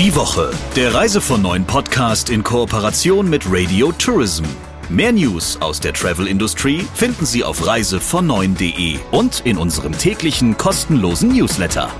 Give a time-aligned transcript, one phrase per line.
[0.00, 4.44] Die Woche, der Reise von neuen Podcast in Kooperation mit Radio Tourism.
[4.88, 11.90] Mehr News aus der Travel-Industrie finden Sie auf reisevon9.de und in unserem täglichen kostenlosen Newsletter.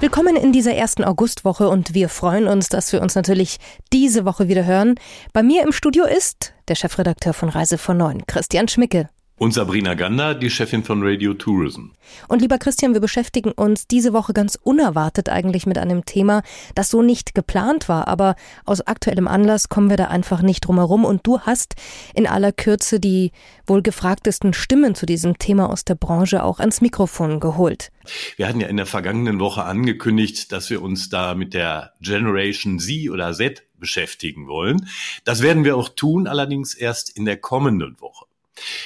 [0.00, 3.58] Willkommen in dieser ersten Augustwoche und wir freuen uns, dass wir uns natürlich
[3.92, 4.96] diese Woche wieder hören.
[5.32, 9.10] Bei mir im Studio ist der Chefredakteur von Reise von 9, Christian Schmicke.
[9.36, 11.86] Und Sabrina Gander, die Chefin von Radio Tourism.
[12.28, 16.42] Und lieber Christian, wir beschäftigen uns diese Woche ganz unerwartet eigentlich mit einem Thema,
[16.76, 20.76] das so nicht geplant war, aber aus aktuellem Anlass kommen wir da einfach nicht drum
[20.76, 21.04] herum.
[21.04, 21.74] Und du hast
[22.14, 23.32] in aller Kürze die
[23.66, 27.90] wohl gefragtesten Stimmen zu diesem Thema aus der Branche auch ans Mikrofon geholt.
[28.36, 32.78] Wir hatten ja in der vergangenen Woche angekündigt, dass wir uns da mit der Generation
[32.78, 34.88] Z oder Z beschäftigen wollen.
[35.24, 38.26] Das werden wir auch tun, allerdings erst in der kommenden Woche.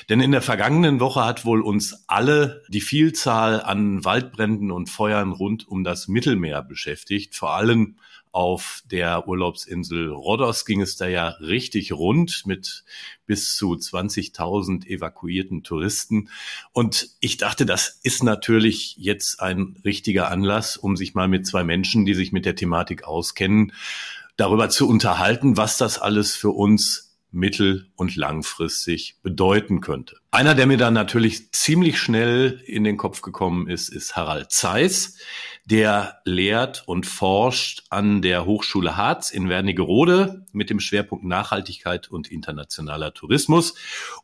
[0.09, 5.33] Denn in der vergangenen Woche hat wohl uns alle die Vielzahl an Waldbränden und Feuern
[5.33, 7.35] rund um das Mittelmeer beschäftigt.
[7.35, 7.97] Vor allem
[8.33, 12.85] auf der Urlaubsinsel Rhodos ging es da ja richtig rund mit
[13.27, 16.29] bis zu 20.000 evakuierten Touristen.
[16.73, 21.65] Und ich dachte, das ist natürlich jetzt ein richtiger Anlass, um sich mal mit zwei
[21.65, 23.73] Menschen, die sich mit der Thematik auskennen,
[24.37, 30.17] darüber zu unterhalten, was das alles für uns mittel- und langfristig bedeuten könnte.
[30.31, 35.19] Einer, der mir dann natürlich ziemlich schnell in den Kopf gekommen ist, ist Harald Zeiss.
[35.65, 42.31] Der lehrt und forscht an der Hochschule Harz in Wernigerode mit dem Schwerpunkt Nachhaltigkeit und
[42.31, 43.75] internationaler Tourismus.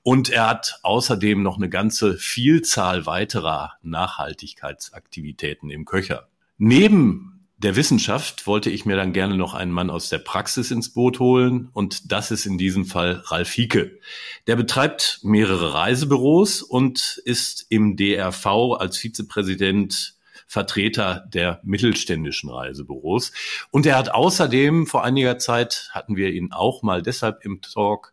[0.03, 6.29] Und er hat außerdem noch eine ganze Vielzahl weiterer Nachhaltigkeitsaktivitäten im Köcher.
[6.57, 7.34] Neben
[7.65, 11.19] der Wissenschaft wollte ich mir dann gerne noch einen Mann aus der Praxis ins Boot
[11.19, 13.99] holen und das ist in diesem Fall Ralf Hieke.
[14.47, 20.15] Der betreibt mehrere Reisebüros und ist im DRV als Vizepräsident
[20.47, 23.33] Vertreter der mittelständischen Reisebüros.
[23.71, 28.13] Und er hat außerdem vor einiger Zeit, hatten wir ihn auch mal deshalb im Talk,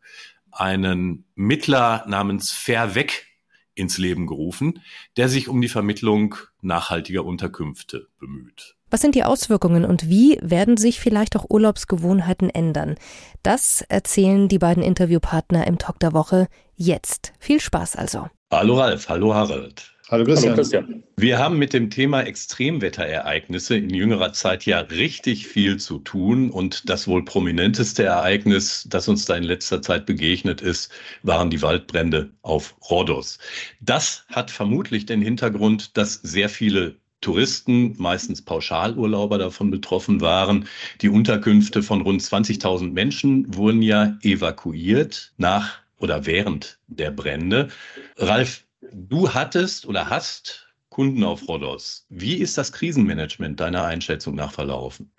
[0.49, 3.27] einen Mittler namens Fairweg
[3.75, 4.81] ins Leben gerufen,
[5.17, 8.75] der sich um die Vermittlung nachhaltiger Unterkünfte bemüht.
[8.93, 12.95] Was sind die Auswirkungen und wie werden sich vielleicht auch Urlaubsgewohnheiten ändern?
[13.41, 17.31] Das erzählen die beiden Interviewpartner im Talk der Woche jetzt.
[17.39, 18.27] Viel Spaß also.
[18.51, 19.93] Hallo Ralf, hallo Harald.
[20.09, 20.51] Hallo Christian.
[20.51, 21.03] Hallo Christian.
[21.15, 26.89] Wir haben mit dem Thema Extremwetterereignisse in jüngerer Zeit ja richtig viel zu tun und
[26.89, 30.91] das wohl prominenteste Ereignis, das uns da in letzter Zeit begegnet ist,
[31.23, 33.39] waren die Waldbrände auf Rhodos.
[33.79, 40.67] Das hat vermutlich den Hintergrund, dass sehr viele Touristen, meistens Pauschalurlauber davon betroffen waren.
[41.01, 47.69] Die Unterkünfte von rund 20.000 Menschen wurden ja evakuiert nach oder während der Brände.
[48.17, 52.05] Ralf, du hattest oder hast Kunden auf Rhodos.
[52.09, 55.11] Wie ist das Krisenmanagement deiner Einschätzung nach verlaufen?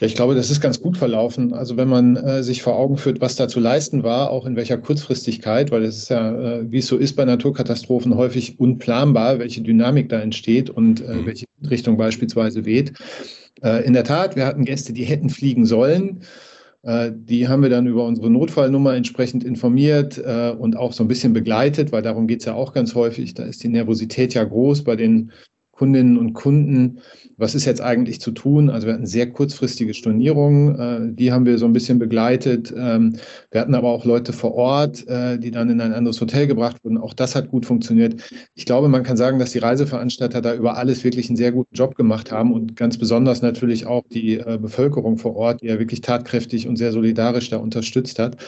[0.00, 1.54] Ja, ich glaube, das ist ganz gut verlaufen.
[1.54, 4.54] Also wenn man äh, sich vor Augen führt, was da zu leisten war, auch in
[4.54, 9.38] welcher Kurzfristigkeit, weil es ist ja, äh, wie es so ist bei Naturkatastrophen, häufig unplanbar,
[9.38, 11.26] welche Dynamik da entsteht und äh, mhm.
[11.26, 12.92] welche Richtung beispielsweise weht.
[13.62, 16.20] Äh, in der Tat, wir hatten Gäste, die hätten fliegen sollen.
[16.82, 21.08] Äh, die haben wir dann über unsere Notfallnummer entsprechend informiert äh, und auch so ein
[21.08, 23.32] bisschen begleitet, weil darum geht es ja auch ganz häufig.
[23.32, 25.32] Da ist die Nervosität ja groß bei den
[25.76, 27.00] Kundinnen und Kunden,
[27.36, 28.70] was ist jetzt eigentlich zu tun?
[28.70, 32.72] Also wir hatten sehr kurzfristige Stornierungen, äh, die haben wir so ein bisschen begleitet.
[32.74, 33.16] Ähm,
[33.50, 36.82] wir hatten aber auch Leute vor Ort, äh, die dann in ein anderes Hotel gebracht
[36.82, 36.96] wurden.
[36.96, 38.22] Auch das hat gut funktioniert.
[38.54, 41.74] Ich glaube, man kann sagen, dass die Reiseveranstalter da über alles wirklich einen sehr guten
[41.74, 45.78] Job gemacht haben und ganz besonders natürlich auch die äh, Bevölkerung vor Ort, die ja
[45.78, 48.38] wirklich tatkräftig und sehr solidarisch da unterstützt hat.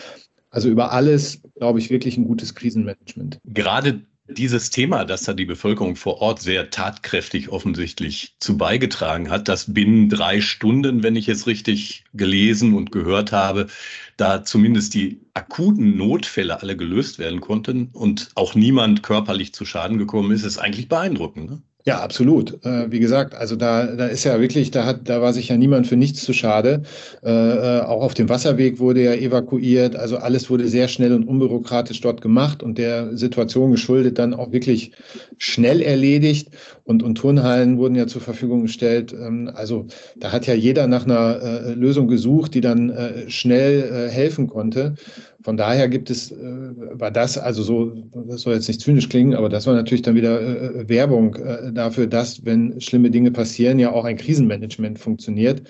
[0.49, 3.39] Also über alles, glaube ich, wirklich ein gutes Krisenmanagement.
[3.45, 9.49] Gerade dieses Thema, das da die Bevölkerung vor Ort sehr tatkräftig offensichtlich zu beigetragen hat,
[9.49, 13.69] dass binnen drei Stunden, wenn ich es richtig gelesen und gehört habe,
[14.17, 19.99] da zumindest die akuten Notfälle alle gelöst werden konnten und auch niemand körperlich zu Schaden
[19.99, 21.51] gekommen ist, ist eigentlich beeindruckend.
[21.51, 21.63] Ne?
[21.87, 22.63] Ja, absolut.
[22.67, 25.57] Äh, wie gesagt, also da, da ist ja wirklich, da hat, da war sich ja
[25.57, 26.83] niemand für nichts zu schade.
[27.23, 29.97] Äh, äh, auch auf dem Wasserweg wurde ja evakuiert.
[29.97, 34.53] Also alles wurde sehr schnell und unbürokratisch dort gemacht und der Situation geschuldet dann auch
[34.53, 34.93] wirklich
[35.39, 36.51] schnell erledigt.
[36.85, 39.13] Und, und Turnhallen wurden ja zur Verfügung gestellt.
[39.15, 39.87] Ähm, also
[40.17, 44.47] da hat ja jeder nach einer äh, Lösung gesucht, die dann äh, schnell äh, helfen
[44.49, 44.95] konnte.
[45.43, 47.93] Von daher gibt es, äh, war das, also so,
[48.27, 51.73] das soll jetzt nicht zynisch klingen, aber das war natürlich dann wieder äh, Werbung äh,
[51.73, 55.63] dafür, dass, wenn schlimme Dinge passieren, ja auch ein Krisenmanagement funktioniert.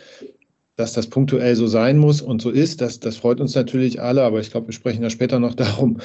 [0.77, 4.23] dass das punktuell so sein muss und so ist, das, das freut uns natürlich alle,
[4.23, 5.99] aber ich glaube, wir sprechen da später noch darum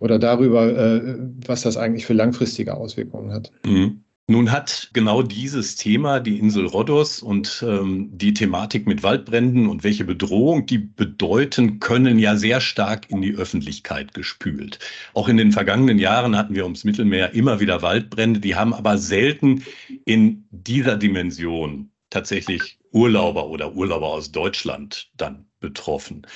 [0.00, 1.16] oder darüber, äh,
[1.46, 3.50] was das eigentlich für langfristige Auswirkungen hat.
[3.64, 4.04] Mhm.
[4.30, 9.84] Nun hat genau dieses Thema, die Insel Rhodos und ähm, die Thematik mit Waldbränden und
[9.84, 14.80] welche Bedrohung die bedeuten können, ja sehr stark in die Öffentlichkeit gespült.
[15.14, 18.98] Auch in den vergangenen Jahren hatten wir ums Mittelmeer immer wieder Waldbrände, die haben aber
[18.98, 19.64] selten
[20.04, 26.26] in dieser Dimension tatsächlich Urlauber oder Urlauber aus Deutschland dann betroffen.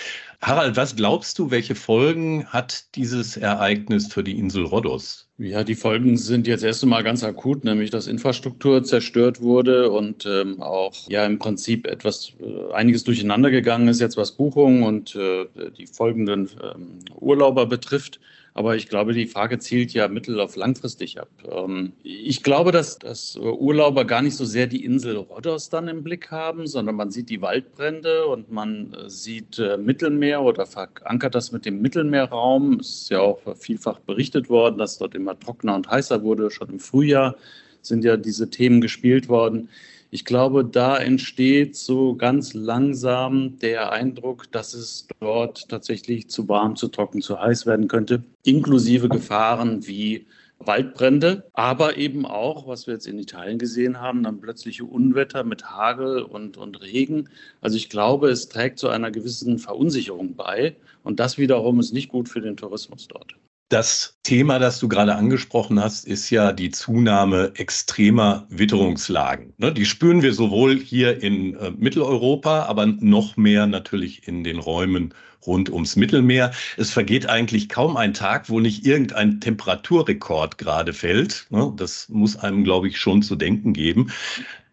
[0.41, 5.29] Harald, was glaubst du, welche Folgen hat dieses Ereignis für die Insel Rhodos?
[5.39, 10.27] Ja, die Folgen sind jetzt erst einmal ganz akut, nämlich dass Infrastruktur zerstört wurde und
[10.27, 15.15] ähm, auch ja im Prinzip etwas äh, einiges durcheinander gegangen ist jetzt was Buchungen und
[15.17, 15.47] äh,
[15.77, 18.21] die folgenden ähm, Urlauber betrifft.
[18.55, 21.31] Aber ich glaube, die Frage zielt ja mittel- auf langfristig ab.
[21.51, 26.03] Ähm, ich glaube, dass, dass Urlauber gar nicht so sehr die Insel Rhodos dann im
[26.03, 31.35] Blick haben, sondern man sieht die Waldbrände und man äh, sieht äh, Mittelmeer oder verankert
[31.35, 32.81] das mit dem Mittelmeerraum.
[32.81, 36.51] Es ist ja auch vielfach berichtet worden, dass dort immer trockener und heißer wurde.
[36.51, 37.37] Schon im Frühjahr
[37.81, 39.71] sind ja diese Themen gespielt worden.
[40.15, 46.77] Ich glaube, da entsteht so ganz langsam der Eindruck, dass es dort tatsächlich zu warm,
[46.77, 50.27] zu trocken, zu heiß werden könnte, inklusive Gefahren wie
[50.59, 55.65] Waldbrände, aber eben auch, was wir jetzt in Italien gesehen haben, dann plötzliche Unwetter mit
[55.71, 57.31] Hagel und, und Regen.
[57.63, 62.11] Also ich glaube, es trägt zu einer gewissen Verunsicherung bei und das wiederum ist nicht
[62.11, 63.35] gut für den Tourismus dort.
[63.69, 69.55] Das Thema, das du gerade angesprochen hast, ist ja die Zunahme extremer Witterungslagen.
[69.57, 74.59] Ne, die spüren wir sowohl hier in äh, Mitteleuropa, aber noch mehr natürlich in den
[74.59, 75.15] Räumen
[75.47, 76.53] rund ums Mittelmeer.
[76.77, 81.47] Es vergeht eigentlich kaum ein Tag, wo nicht irgendein Temperaturrekord gerade fällt.
[81.51, 84.13] Ne, das muss einem, glaube ich, schon zu denken geben.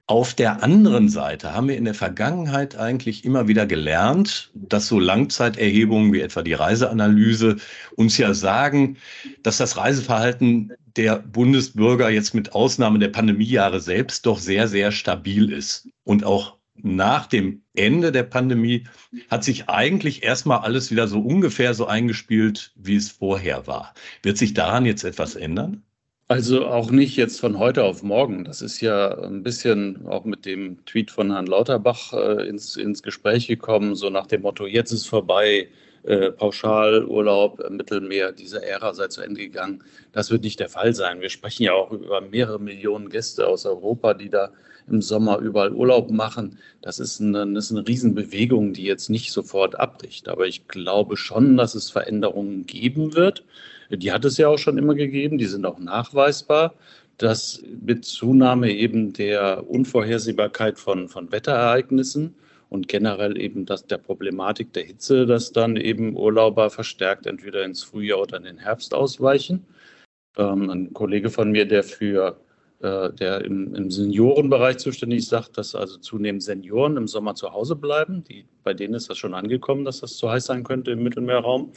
[0.09, 4.99] Auf der anderen Seite haben wir in der Vergangenheit eigentlich immer wieder gelernt, dass so
[4.99, 7.57] Langzeiterhebungen wie etwa die Reiseanalyse
[7.95, 8.97] uns ja sagen,
[9.43, 15.53] dass das Reiseverhalten der Bundesbürger jetzt mit Ausnahme der Pandemiejahre selbst doch sehr, sehr stabil
[15.53, 15.87] ist.
[16.05, 18.87] Und auch nach dem Ende der Pandemie
[19.29, 23.93] hat sich eigentlich erstmal alles wieder so ungefähr so eingespielt, wie es vorher war.
[24.23, 25.83] Wird sich daran jetzt etwas ändern?
[26.31, 28.43] Also auch nicht jetzt von heute auf morgen.
[28.43, 33.01] Das ist ja ein bisschen auch mit dem Tweet von Herrn Lauterbach äh, ins, ins
[33.01, 35.69] Gespräch gekommen, so nach dem Motto, jetzt ist vorbei,
[36.03, 39.83] äh, Pauschalurlaub, äh, Mittelmeer, diese Ära sei zu Ende gegangen.
[40.11, 41.19] Das wird nicht der Fall sein.
[41.19, 44.51] Wir sprechen ja auch über mehrere Millionen Gäste aus Europa, die da
[44.87, 46.59] im Sommer überall Urlaub machen.
[46.83, 50.29] Das ist eine, das ist eine Riesenbewegung, die jetzt nicht sofort abbricht.
[50.29, 53.43] Aber ich glaube schon, dass es Veränderungen geben wird.
[53.89, 56.75] Die hat es ja auch schon immer gegeben, die sind auch nachweisbar,
[57.17, 62.35] dass mit Zunahme eben der Unvorhersehbarkeit von, von Wetterereignissen
[62.69, 67.83] und generell eben das, der Problematik der Hitze, dass dann eben Urlauber verstärkt entweder ins
[67.83, 69.65] Frühjahr oder in den Herbst ausweichen.
[70.37, 72.39] Ähm, ein Kollege von mir, der für
[72.81, 77.51] äh, der im, im, Seniorenbereich zuständig ist, sagt, dass also zunehmend Senioren im Sommer zu
[77.51, 78.23] Hause bleiben.
[78.23, 81.73] Die, bei denen ist das schon angekommen, dass das zu heiß sein könnte im Mittelmeerraum.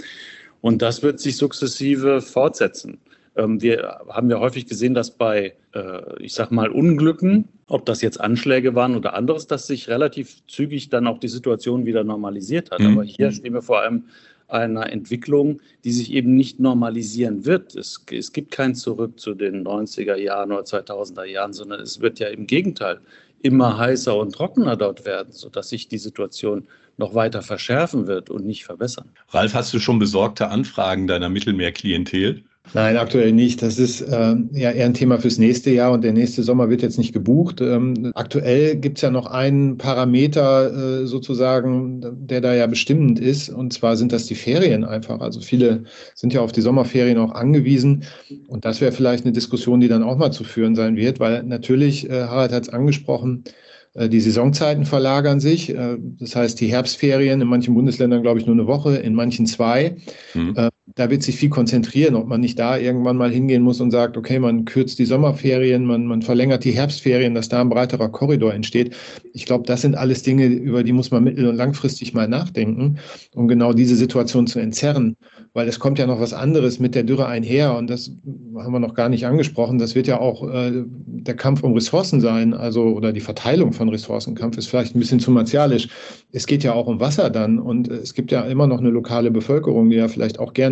[0.63, 2.99] Und das wird sich sukzessive fortsetzen.
[3.37, 8.01] Ähm, wir haben ja häufig gesehen, dass bei, äh, ich sag mal, Unglücken, ob das
[8.01, 12.71] jetzt Anschläge waren oder anderes, dass sich relativ zügig dann auch die Situation wieder normalisiert
[12.71, 12.81] hat.
[12.81, 12.93] Mhm.
[12.93, 14.05] Aber hier stehen wir vor allem
[14.49, 17.75] einer Entwicklung, die sich eben nicht normalisieren wird.
[17.75, 22.19] Es, es gibt kein Zurück zu den 90er Jahren oder 2000er Jahren, sondern es wird
[22.19, 23.01] ja im Gegenteil
[23.41, 28.47] immer heißer und trockener dort werden, sodass sich die Situation noch weiter verschärfen wird und
[28.47, 29.09] nicht verbessern.
[29.31, 32.43] Ralf, hast du schon besorgte Anfragen deiner Mittelmeerklientel?
[32.75, 33.61] Nein, aktuell nicht.
[33.61, 36.81] Das ist äh, ja eher ein Thema fürs nächste Jahr und der nächste Sommer wird
[36.81, 37.61] jetzt nicht gebucht.
[37.61, 43.51] Ähm, aktuell gibt es ja noch einen Parameter äh, sozusagen, der da ja bestimmend ist
[43.51, 45.21] und zwar sind das die Ferien einfach.
[45.21, 45.85] Also viele
[46.15, 48.05] sind ja auf die Sommerferien auch angewiesen
[48.47, 51.43] und das wäre vielleicht eine Diskussion, die dann auch mal zu führen sein wird, weil
[51.43, 53.51] natürlich, äh, Harald hat es angesprochen, äh,
[53.95, 55.71] die Saisonzeiten verlagern sich.
[55.71, 59.47] Äh, das heißt, die Herbstferien in manchen Bundesländern, glaube ich, nur eine Woche, in manchen
[59.47, 59.97] zwei.
[60.35, 60.55] Mhm.
[60.95, 64.17] Da wird sich viel konzentrieren, ob man nicht da irgendwann mal hingehen muss und sagt,
[64.17, 68.53] okay, man kürzt die Sommerferien, man, man verlängert die Herbstferien, dass da ein breiterer Korridor
[68.53, 68.97] entsteht.
[69.33, 72.99] Ich glaube, das sind alles Dinge, über die muss man mittel- und langfristig mal nachdenken,
[73.35, 75.17] um genau diese Situation zu entzerren
[75.55, 78.11] weil es kommt ja noch was anderes mit der Dürre einher und das
[78.57, 79.79] haben wir noch gar nicht angesprochen.
[79.79, 83.91] Das wird ja auch äh, der Kampf um Ressourcen sein, also oder die Verteilung von
[83.91, 85.89] Ressourcenkampf ist vielleicht ein bisschen zu martialisch.
[86.33, 89.31] Es geht ja auch um Wasser dann und es gibt ja immer noch eine lokale
[89.31, 90.72] Bevölkerung, die ja vielleicht auch gerne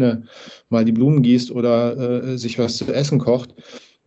[0.69, 3.55] mal die Blumen gießt oder äh, sich was zu essen kocht.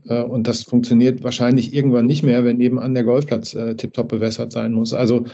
[0.07, 4.51] Äh, und das funktioniert wahrscheinlich irgendwann nicht mehr, wenn nebenan der Golfplatz äh, tiptop bewässert
[4.51, 4.93] sein muss.
[4.93, 5.25] Also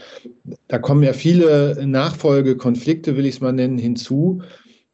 [0.68, 4.42] da kommen ja viele Nachfolgekonflikte, will ich es mal nennen, hinzu,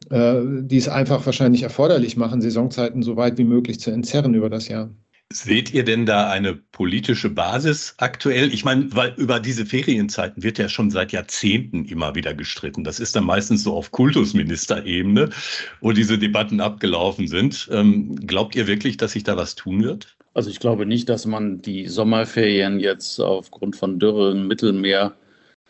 [0.09, 4.49] äh, die es einfach wahrscheinlich erforderlich machen, Saisonzeiten so weit wie möglich zu entzerren über
[4.49, 4.89] das Jahr.
[5.33, 8.53] Seht ihr denn da eine politische Basis aktuell?
[8.53, 12.85] Ich meine, weil über diese Ferienzeiten wird ja schon seit Jahrzehnten immer wieder gestritten.
[12.85, 15.29] Das ist dann meistens so auf Kultusministerebene,
[15.81, 17.67] wo diese Debatten abgelaufen sind.
[17.73, 20.15] Ähm, glaubt ihr wirklich, dass sich da was tun wird?
[20.33, 25.13] Also ich glaube nicht, dass man die Sommerferien jetzt aufgrund von Dürre im Mittelmeer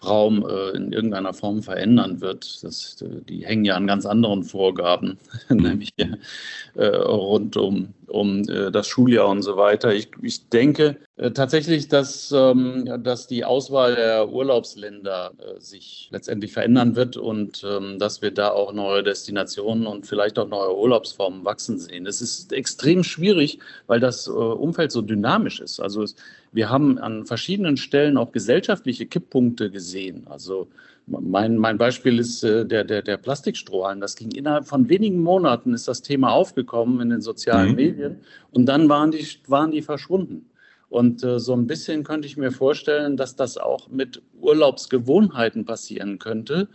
[0.06, 2.64] Raum äh, in irgendeiner Form verändern wird.
[2.64, 5.18] Das, die hängen ja an ganz anderen Vorgaben,
[5.50, 9.94] nämlich äh, rund um, um äh, das Schuljahr und so weiter.
[9.94, 16.54] Ich, ich denke äh, tatsächlich, dass, ähm, dass die Auswahl der Urlaubsländer äh, sich letztendlich
[16.54, 21.46] verändern wird und ähm, dass wir da auch neue Destinationen und vielleicht auch neue Urlaubsformen
[21.46, 22.06] wachsen sehen.
[22.06, 25.80] Es ist extrem schwierig, weil das Umfeld so dynamisch ist.
[25.80, 26.06] Also
[26.52, 30.26] wir haben an verschiedenen Stellen auch gesellschaftliche Kipppunkte gesehen.
[30.30, 30.68] Also
[31.08, 34.02] mein, mein Beispiel ist äh, der, der, der Plastikstrohhalm.
[34.02, 37.76] Das ging innerhalb von wenigen Monaten, ist das Thema aufgekommen in den sozialen mhm.
[37.76, 38.22] Medien
[38.52, 40.50] und dann waren die, waren die verschwunden.
[40.90, 46.20] Und äh, so ein bisschen könnte ich mir vorstellen, dass das auch mit Urlaubsgewohnheiten passieren
[46.20, 46.70] könnte,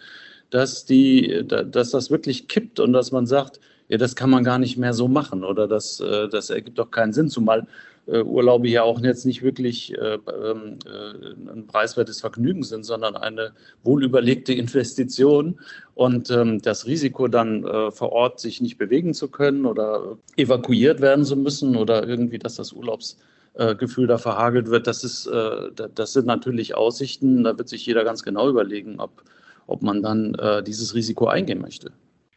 [0.50, 3.58] dass, die, dass das wirklich kippt und dass man sagt,
[3.88, 6.90] ja, das kann man gar nicht mehr so machen oder das, äh, das ergibt doch
[6.90, 7.64] keinen Sinn, zumal äh,
[8.06, 13.52] Urlaube ja auch jetzt nicht wirklich äh, ähm, äh, ein preiswertes Vergnügen sind, sondern eine
[13.84, 15.60] wohlüberlegte Investition.
[15.94, 21.00] Und ähm, das Risiko dann äh, vor Ort sich nicht bewegen zu können oder evakuiert
[21.00, 26.12] werden zu müssen oder irgendwie, dass das Urlaubsgefühl da verhagelt wird, das, ist, äh, das
[26.12, 27.44] sind natürlich Aussichten.
[27.44, 29.22] Da wird sich jeder ganz genau überlegen, ob,
[29.68, 31.92] ob man dann äh, dieses Risiko eingehen möchte.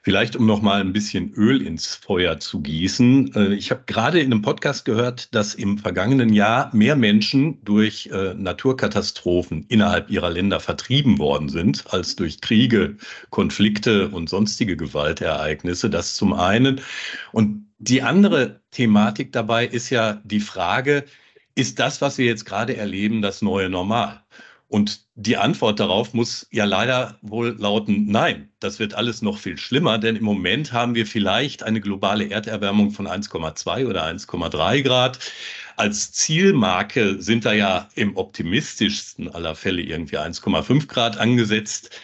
[0.06, 3.34] Vielleicht, um noch mal ein bisschen Öl ins Feuer zu gießen.
[3.34, 8.12] Äh, ich habe gerade in einem Podcast gehört, dass im vergangenen Jahr mehr Menschen durch
[8.14, 12.98] äh, Naturkatastrophen innerhalb ihrer Länder vertrieben worden sind, als durch Kriege,
[13.32, 15.90] Konflikte und sonstige Gewaltereignisse.
[15.90, 16.82] Das zum einen.
[17.32, 21.06] Und die andere Thematik dabei ist ja die Frage,
[21.56, 24.22] ist das, was wir jetzt gerade erleben, das neue Normal?
[24.76, 29.58] Und die Antwort darauf muss ja leider wohl lauten, nein, das wird alles noch viel
[29.58, 35.20] schlimmer, denn im Moment haben wir vielleicht eine globale Erderwärmung von 1,2 oder 1,3 Grad.
[35.78, 41.98] Als Zielmarke sind da ja im optimistischsten aller Fälle irgendwie 1,5 Grad angesetzt.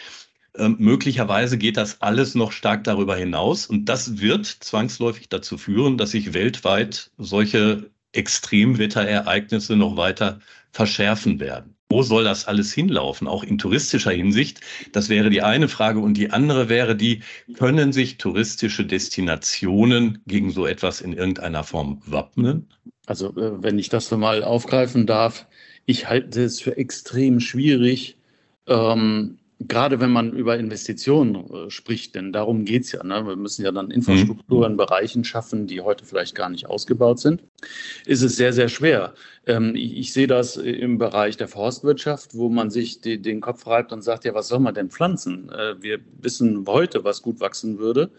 [0.56, 5.98] Ähm, möglicherweise geht das alles noch stark darüber hinaus und das wird zwangsläufig dazu führen,
[5.98, 11.71] dass sich weltweit solche Extremwetterereignisse noch weiter verschärfen werden.
[11.92, 14.62] Wo soll das alles hinlaufen, auch in touristischer Hinsicht?
[14.92, 15.98] Das wäre die eine Frage.
[15.98, 17.20] Und die andere wäre die,
[17.54, 22.66] können sich touristische Destinationen gegen so etwas in irgendeiner Form wappnen?
[23.04, 25.46] Also, äh, wenn ich das mal aufgreifen darf,
[25.84, 28.16] ich halte es für extrem schwierig,
[28.66, 29.36] ähm,
[29.68, 33.02] gerade wenn man über Investitionen äh, spricht, denn darum geht es ja.
[33.02, 33.26] Ne?
[33.26, 34.72] Wir müssen ja dann Infrastruktur mhm.
[34.72, 37.42] in Bereichen schaffen, die heute vielleicht gar nicht ausgebaut sind,
[38.06, 39.14] ist es sehr, sehr schwer.
[39.46, 43.66] Ähm, ich, ich, sehe das im Bereich der Forstwirtschaft, wo man sich die, den Kopf
[43.66, 45.50] reibt und sagt, ja, was soll man denn pflanzen?
[45.50, 48.10] Äh, wir wissen heute, was gut wachsen würde.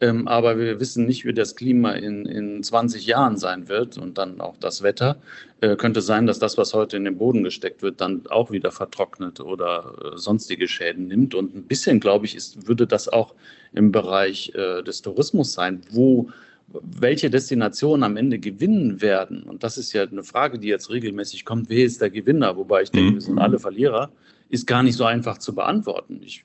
[0.00, 4.18] Ähm, aber wir wissen nicht, wie das Klima in, in 20 Jahren sein wird und
[4.18, 5.16] dann auch das Wetter.
[5.62, 8.70] Äh, könnte sein, dass das, was heute in den Boden gesteckt wird, dann auch wieder
[8.72, 11.34] vertrocknet oder äh, sonstige Schäden nimmt.
[11.34, 13.34] Und ein bisschen, glaube ich, ist, würde das auch
[13.72, 16.28] im Bereich äh, des Tourismus sein, wo
[16.68, 19.44] welche Destinationen am Ende gewinnen werden.
[19.44, 22.56] Und das ist ja eine Frage, die jetzt regelmäßig kommt, wer ist der Gewinner?
[22.56, 24.10] Wobei ich denke, wir sind alle Verlierer,
[24.48, 26.20] ist gar nicht so einfach zu beantworten.
[26.22, 26.44] Ich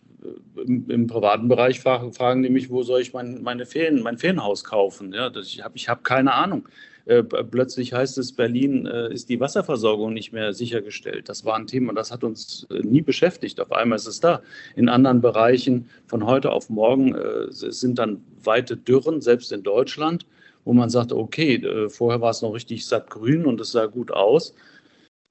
[0.58, 4.18] im, im, privaten Bereich fragen, fragen die mich, wo soll ich mein, meine Ferien, mein
[4.18, 5.14] Ferienhaus kaufen?
[5.14, 6.68] Ja, das, ich habe ich hab keine Ahnung.
[7.06, 11.30] Äh, plötzlich heißt es, Berlin äh, ist die Wasserversorgung nicht mehr sichergestellt.
[11.30, 13.60] Das war ein Thema, das hat uns äh, nie beschäftigt.
[13.60, 14.42] Auf einmal ist es da.
[14.76, 20.28] In anderen Bereichen von heute auf morgen äh, sind dann weite Dürren, selbst in Deutschland,
[20.64, 23.88] wo man sagt, okay, äh, vorher war es noch richtig satt grün und es sah
[23.88, 24.54] gut aus.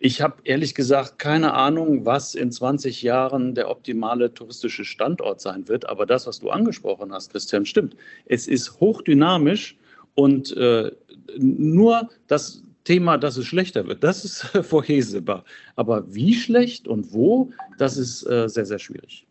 [0.02, 5.68] Ich habe ehrlich gesagt keine Ahnung, was in 20 Jahren der optimale touristische Standort sein
[5.68, 5.86] wird.
[5.90, 7.94] Aber das, was du angesprochen hast, Christian, stimmt.
[8.24, 9.76] Es ist hochdynamisch
[10.14, 10.90] und äh,
[11.36, 15.44] nur das Thema, dass es schlechter wird, das ist vorhersehbar.
[15.76, 19.26] Aber wie schlecht und wo, das ist äh, sehr, sehr schwierig.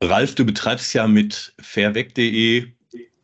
[0.00, 2.68] Ralf, du betreibst ja mit fairweg.de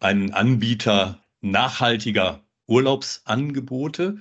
[0.00, 4.18] einen Anbieter nachhaltiger Urlaubsangebote.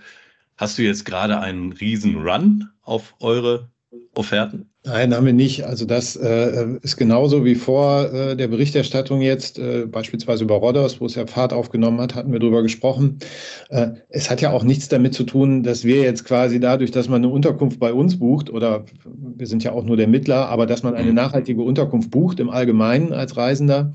[0.60, 3.70] Hast du jetzt gerade einen riesen Run auf eure
[4.14, 4.70] Offerten?
[4.84, 5.64] Nein, haben wir nicht.
[5.64, 11.00] Also das äh, ist genauso wie vor äh, der Berichterstattung jetzt, äh, beispielsweise über Rodos,
[11.00, 13.20] wo es ja Fahrt aufgenommen hat, hatten wir drüber gesprochen.
[13.70, 17.08] Äh, es hat ja auch nichts damit zu tun, dass wir jetzt quasi dadurch, dass
[17.08, 20.66] man eine Unterkunft bei uns bucht, oder wir sind ja auch nur der Mittler, aber
[20.66, 23.94] dass man eine nachhaltige Unterkunft bucht im Allgemeinen als Reisender,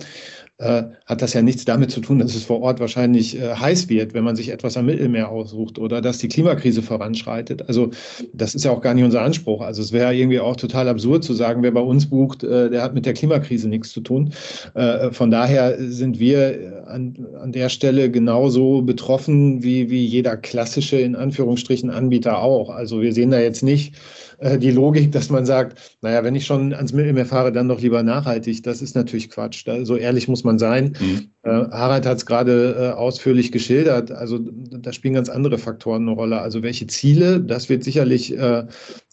[0.59, 3.89] äh, hat das ja nichts damit zu tun, dass es vor Ort wahrscheinlich äh, heiß
[3.89, 7.69] wird, wenn man sich etwas am Mittelmeer aussucht oder dass die Klimakrise voranschreitet.
[7.69, 7.91] Also
[8.33, 9.63] das ist ja auch gar nicht unser Anspruch.
[9.63, 12.83] Also es wäre irgendwie auch total absurd zu sagen, wer bei uns bucht, äh, der
[12.83, 14.33] hat mit der Klimakrise nichts zu tun.
[14.75, 20.99] Äh, von daher sind wir an, an der Stelle genauso betroffen wie, wie jeder klassische,
[20.99, 22.71] in Anführungsstrichen, Anbieter auch.
[22.71, 23.95] Also wir sehen da jetzt nicht,
[24.39, 27.81] äh, die Logik, dass man sagt, naja, wenn ich schon ans Mittelmeer fahre, dann doch
[27.81, 28.63] lieber nachhaltig.
[28.63, 29.67] Das ist natürlich Quatsch.
[29.67, 30.97] Da, so ehrlich muss man sein.
[31.01, 31.34] Mhm.
[31.45, 34.11] Äh, Harald hat es gerade äh, ausführlich geschildert.
[34.11, 36.41] Also da spielen ganz andere Faktoren eine Rolle.
[36.41, 38.65] Also welche Ziele, das wird sicherlich äh,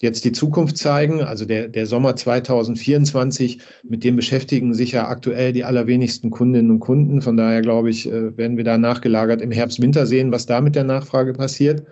[0.02, 1.22] jetzt die Zukunft zeigen.
[1.22, 6.80] Also der, der Sommer 2024, mit dem beschäftigen sich ja aktuell die allerwenigsten Kundinnen und
[6.80, 7.22] Kunden.
[7.22, 10.62] Von daher glaube ich, äh, werden wir da nachgelagert im Herbst, Winter sehen, was da
[10.62, 11.84] mit der Nachfrage passiert.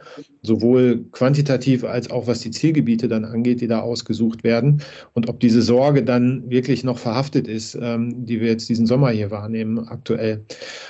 [0.42, 4.82] Sowohl quantitativ als auch was die Zielgebiete dann angeht, die da ausgesucht werden.
[5.14, 9.10] Und ob diese Sorge dann wirklich noch verhaftet ist, ähm, die wir jetzt diesen Sommer
[9.10, 10.46] hier wahrnehmen aktuell aktuell.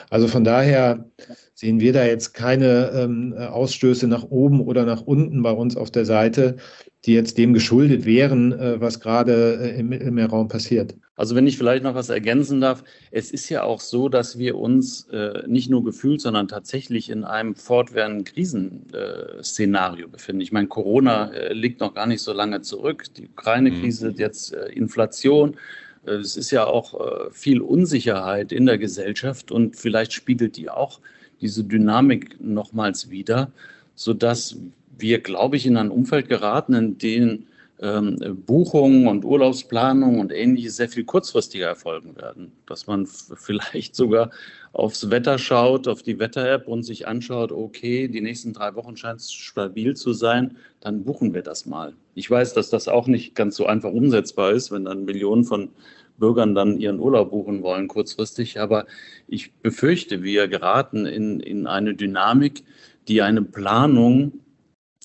[0.09, 1.05] Also von daher
[1.53, 5.91] sehen wir da jetzt keine ähm, Ausstöße nach oben oder nach unten bei uns auf
[5.91, 6.57] der Seite,
[7.05, 10.95] die jetzt dem geschuldet wären, äh, was gerade äh, im Mittelmeerraum passiert.
[11.15, 14.57] Also wenn ich vielleicht noch was ergänzen darf, es ist ja auch so, dass wir
[14.57, 20.41] uns äh, nicht nur gefühlt, sondern tatsächlich in einem fortwährenden Krisenszenario befinden.
[20.41, 24.15] Ich meine, Corona äh, liegt noch gar nicht so lange zurück, die Ukraine-Krise, mhm.
[24.17, 25.55] jetzt äh, Inflation.
[26.03, 30.99] Es ist ja auch äh, viel Unsicherheit in der Gesellschaft und vielleicht spiegelt die auch
[31.41, 33.51] diese Dynamik nochmals wieder,
[33.95, 34.57] sodass
[34.97, 37.47] wir, glaube ich, in ein Umfeld geraten, in dem
[37.81, 42.51] ähm, Buchungen und Urlaubsplanung und ähnliches sehr viel kurzfristiger erfolgen werden.
[42.65, 44.31] Dass man vielleicht sogar
[44.71, 49.19] aufs Wetter schaut, auf die Wetter-App und sich anschaut, okay, die nächsten drei Wochen scheint
[49.19, 51.93] es stabil zu sein, dann buchen wir das mal.
[52.15, 55.69] Ich weiß, dass das auch nicht ganz so einfach umsetzbar ist, wenn dann Millionen von
[56.17, 58.59] Bürgern dann ihren Urlaub buchen wollen kurzfristig.
[58.59, 58.85] Aber
[59.27, 62.63] ich befürchte, wir geraten in, in eine Dynamik,
[63.07, 64.33] die eine Planung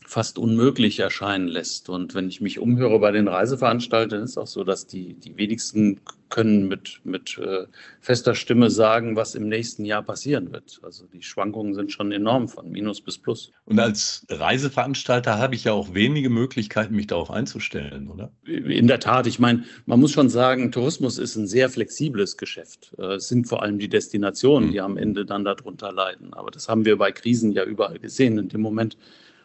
[0.06, 1.88] fast unmöglich erscheinen lässt.
[1.88, 6.00] Und wenn ich mich umhöre bei den Reiseveranstaltern, ist auch so, dass die, die wenigsten
[6.34, 7.66] können mit, mit äh,
[8.00, 10.80] fester Stimme sagen, was im nächsten Jahr passieren wird.
[10.82, 13.52] Also die Schwankungen sind schon enorm von Minus bis Plus.
[13.66, 18.32] Und als Reiseveranstalter habe ich ja auch wenige Möglichkeiten, mich darauf einzustellen, oder?
[18.46, 19.28] In der Tat.
[19.28, 22.92] Ich meine, man muss schon sagen, Tourismus ist ein sehr flexibles Geschäft.
[22.98, 26.34] Äh, es sind vor allem die Destinationen, die am Ende dann darunter leiden.
[26.34, 28.38] Aber das haben wir bei Krisen ja überall gesehen.
[28.38, 28.98] In dem Moment,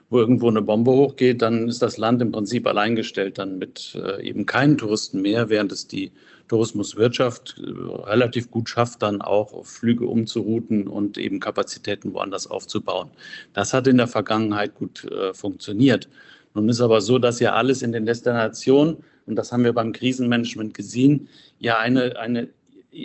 [0.09, 4.27] wo irgendwo eine Bombe hochgeht, dann ist das Land im Prinzip alleingestellt dann mit äh,
[4.27, 6.11] eben keinen Touristen mehr, während es die
[6.49, 7.69] Tourismuswirtschaft äh,
[8.09, 13.09] relativ gut schafft, dann auch Flüge umzurouten und eben Kapazitäten woanders aufzubauen.
[13.53, 16.09] Das hat in der Vergangenheit gut äh, funktioniert.
[16.53, 19.93] Nun ist aber so, dass ja alles in den Destinationen, und das haben wir beim
[19.93, 22.49] Krisenmanagement gesehen, ja eine, eine,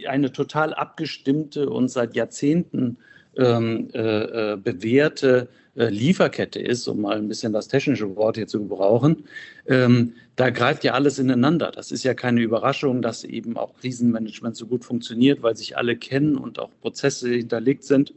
[0.08, 2.96] eine total abgestimmte und seit Jahrzehnten
[3.36, 8.46] ähm, äh, äh bewährte äh, Lieferkette ist, um mal ein bisschen das technische Wort hier
[8.46, 9.24] zu gebrauchen,
[9.66, 11.70] ähm, da greift ja alles ineinander.
[11.70, 15.96] Das ist ja keine Überraschung, dass eben auch Krisenmanagement so gut funktioniert, weil sich alle
[15.96, 18.14] kennen und auch Prozesse hinterlegt sind.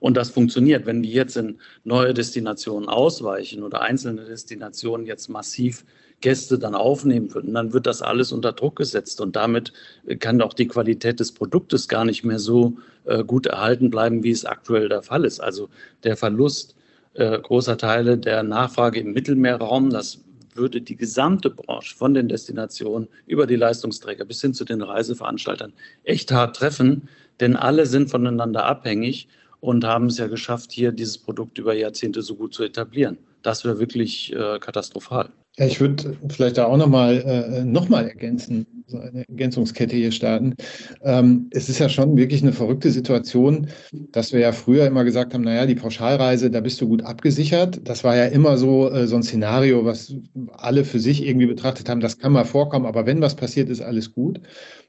[0.00, 0.84] Und das funktioniert.
[0.84, 5.84] Wenn wir jetzt in neue Destinationen ausweichen oder einzelne Destinationen jetzt massiv
[6.20, 9.72] Gäste dann aufnehmen würden, dann wird das alles unter Druck gesetzt und damit
[10.18, 12.91] kann auch die Qualität des Produktes gar nicht mehr so äh,
[13.26, 15.40] gut erhalten bleiben, wie es aktuell der Fall ist.
[15.40, 15.68] Also
[16.04, 16.76] der Verlust
[17.14, 20.20] äh, großer Teile der Nachfrage im Mittelmeerraum, das
[20.54, 25.72] würde die gesamte Branche von den Destinationen über die Leistungsträger bis hin zu den Reiseveranstaltern
[26.04, 27.08] echt hart treffen,
[27.40, 29.28] denn alle sind voneinander abhängig
[29.60, 33.18] und haben es ja geschafft, hier dieses Produkt über Jahrzehnte so gut zu etablieren.
[33.42, 35.30] Das wäre wirklich äh, katastrophal.
[35.56, 40.54] Ich würde vielleicht da auch nochmal äh, noch mal ergänzen, so eine Ergänzungskette hier starten.
[41.02, 45.34] Ähm, es ist ja schon wirklich eine verrückte Situation, dass wir ja früher immer gesagt
[45.34, 47.80] haben, naja, die Pauschalreise, da bist du gut abgesichert.
[47.86, 50.14] Das war ja immer so, äh, so ein Szenario, was
[50.52, 53.82] alle für sich irgendwie betrachtet haben, das kann mal vorkommen, aber wenn was passiert, ist
[53.82, 54.40] alles gut.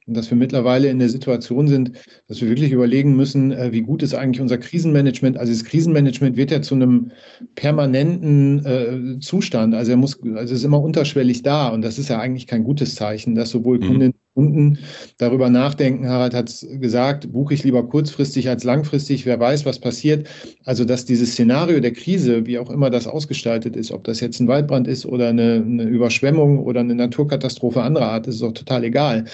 [0.05, 1.91] Und dass wir mittlerweile in der Situation sind,
[2.27, 5.37] dass wir wirklich überlegen müssen, äh, wie gut ist eigentlich unser Krisenmanagement.
[5.37, 7.11] Also das Krisenmanagement wird ja zu einem
[7.55, 9.75] permanenten äh, Zustand.
[9.75, 11.69] Also er muss, also es ist immer unterschwellig da.
[11.69, 13.87] Und das ist ja eigentlich kein gutes Zeichen, dass sowohl mhm.
[13.87, 14.79] Kundinnen Kunden
[15.17, 16.09] darüber nachdenken.
[16.09, 20.27] Harald hat es gesagt, buche ich lieber kurzfristig als langfristig, wer weiß, was passiert.
[20.65, 24.39] Also, dass dieses Szenario der Krise, wie auch immer das ausgestaltet ist, ob das jetzt
[24.39, 28.83] ein Waldbrand ist oder eine, eine Überschwemmung oder eine Naturkatastrophe anderer Art, ist doch total
[28.83, 29.25] egal.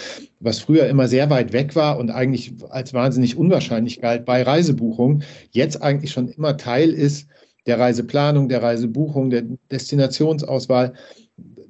[0.41, 5.23] Was früher immer sehr weit weg war und eigentlich als wahnsinnig unwahrscheinlich galt bei Reisebuchung,
[5.51, 7.27] jetzt eigentlich schon immer Teil ist
[7.65, 10.93] der Reiseplanung, der Reisebuchung, der Destinationsauswahl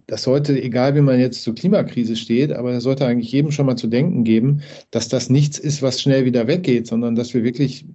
[0.10, 3.68] das sollte, egal wie man jetzt zur Klimakrise steht, aber das sollte eigentlich jedem schon
[3.68, 7.44] mal zu denken geben, dass das nichts ist, was schnell wieder weggeht, sondern dass wir
[7.44, 7.86] wirklich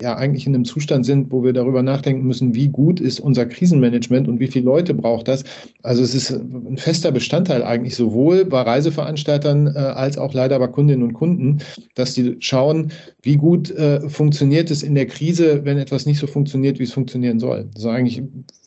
[0.00, 3.46] ja eigentlich in einem Zustand sind, wo wir darüber nachdenken müssen, wie gut ist unser
[3.46, 5.44] Krisenmanagement und wie viele Leute braucht das.
[5.82, 10.68] Also es ist ein fester Bestandteil eigentlich sowohl bei Reiseveranstaltern äh, als auch leider bei
[10.68, 11.58] Kundinnen und Kunden,
[11.96, 16.26] dass die schauen, wie gut äh, funktioniert es in der Krise, wenn etwas nicht so
[16.26, 17.68] funktioniert, wie es funktionieren soll.
[17.74, 18.22] Das ist eigentlich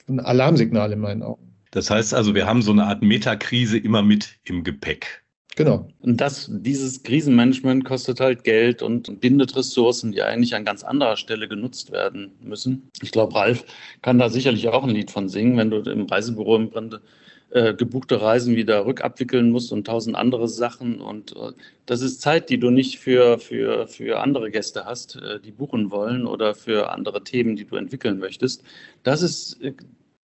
[0.08, 1.53] ein Alarmsignal in meinen Augen.
[1.74, 5.24] Das heißt also, wir haben so eine Art Metakrise immer mit im Gepäck.
[5.56, 5.88] Genau.
[6.02, 11.18] Und das, dieses Krisenmanagement kostet halt Geld und bindet Ressourcen, die eigentlich an ganz anderer
[11.18, 12.90] Stelle genutzt werden müssen.
[13.02, 13.66] Ich glaube, Ralf
[14.04, 17.02] kann da sicherlich auch ein Lied von singen, wenn du im Reisebüro im Grunde
[17.50, 21.02] äh, gebuchte Reisen wieder rückabwickeln musst und tausend andere Sachen.
[21.02, 21.54] Und äh,
[21.88, 25.90] das ist Zeit, die du nicht für, für, für andere Gäste hast, äh, die buchen
[25.90, 28.64] wollen oder für andere Themen, die du entwickeln möchtest.
[29.02, 29.60] Das ist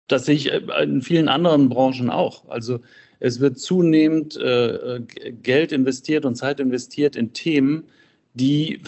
[0.08, 2.48] das sehe ich äh, in vielen anderen Branchen auch.
[2.50, 2.80] Also
[3.20, 5.02] es wird zunehmend äh,
[5.42, 7.86] Geld investiert und Zeit investiert in Themen,
[8.34, 8.82] die,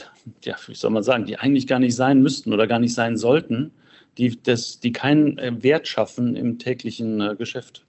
[0.44, 3.18] ja, wie soll man sagen, die eigentlich gar nicht sein müssten oder gar nicht sein
[3.18, 3.72] sollten,
[4.18, 7.86] die, das, die keinen äh, Wert schaffen im täglichen äh, Geschäft.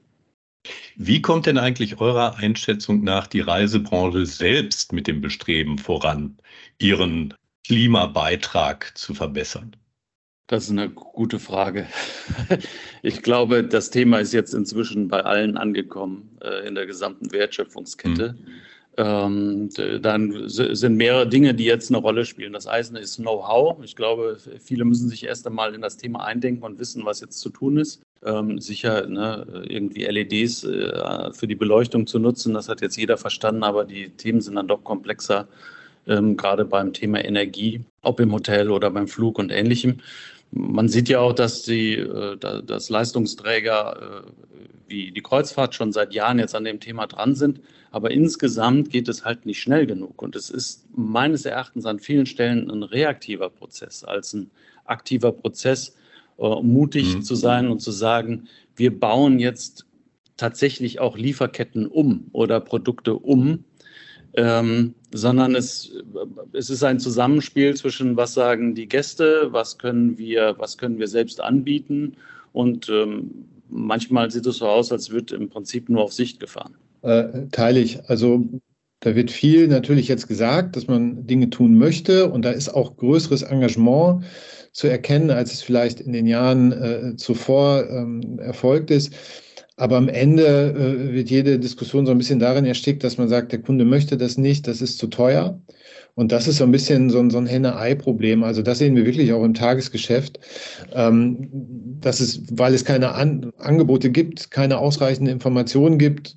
[0.97, 6.37] Wie kommt denn eigentlich eurer Einschätzung nach die Reisebranche selbst mit dem Bestreben voran,
[6.79, 7.35] ihren
[7.67, 9.77] Klimabeitrag zu verbessern?
[10.48, 11.87] Das ist eine gute Frage.
[13.02, 18.32] Ich glaube, das Thema ist jetzt inzwischen bei allen angekommen äh, in der gesamten Wertschöpfungskette.
[18.32, 18.46] Mhm.
[18.96, 19.68] Ähm,
[20.02, 22.52] dann sind mehrere Dinge, die jetzt eine Rolle spielen.
[22.52, 23.84] Das eine ist Know-how.
[23.84, 27.38] Ich glaube, viele müssen sich erst einmal in das Thema eindenken und wissen, was jetzt
[27.38, 28.02] zu tun ist.
[28.24, 33.16] Ähm, sicher ne, irgendwie LEDs äh, für die Beleuchtung zu nutzen, das hat jetzt jeder
[33.16, 35.46] verstanden, aber die Themen sind dann doch komplexer,
[36.08, 39.98] ähm, gerade beim Thema Energie, ob im Hotel oder beim Flug und ähnlichem.
[40.50, 44.30] Man sieht ja auch, dass die äh, dass Leistungsträger äh,
[44.88, 47.61] wie die Kreuzfahrt schon seit Jahren jetzt an dem Thema dran sind.
[47.90, 50.22] Aber insgesamt geht es halt nicht schnell genug.
[50.22, 54.50] Und es ist meines Erachtens an vielen Stellen ein reaktiver Prozess als ein
[54.84, 55.94] aktiver Prozess,
[56.38, 57.22] äh, mutig mhm.
[57.22, 59.87] zu sein und zu sagen, wir bauen jetzt
[60.37, 63.64] tatsächlich auch Lieferketten um oder Produkte um,
[64.38, 65.92] ähm, sondern es,
[66.53, 71.09] es ist ein Zusammenspiel zwischen, was sagen die Gäste, was können wir, was können wir
[71.09, 72.16] selbst anbieten
[72.53, 76.77] und ähm, manchmal sieht es so aus, als wird im Prinzip nur auf Sicht gefahren.
[77.03, 78.09] Äh, teile ich.
[78.09, 78.48] Also
[79.01, 82.96] da wird viel natürlich jetzt gesagt, dass man Dinge tun möchte und da ist auch
[82.96, 84.24] größeres Engagement
[84.72, 89.12] zu erkennen, als es vielleicht in den Jahren äh, zuvor ähm, erfolgt ist.
[89.79, 93.53] Aber am Ende äh, wird jede Diskussion so ein bisschen darin erstickt, dass man sagt,
[93.53, 95.61] der Kunde möchte das nicht, das ist zu teuer.
[96.18, 98.42] Und das ist so ein bisschen so ein, so ein Henne-Ei-Problem.
[98.42, 100.40] Also das sehen wir wirklich auch im Tagesgeschäft,
[100.92, 101.48] ähm,
[102.00, 106.37] dass es, weil es keine An Angebote gibt, keine ausreichende Informationen gibt,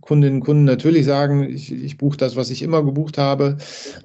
[0.00, 3.58] Kundinnen und Kunden natürlich sagen, ich, ich buche das, was ich immer gebucht habe.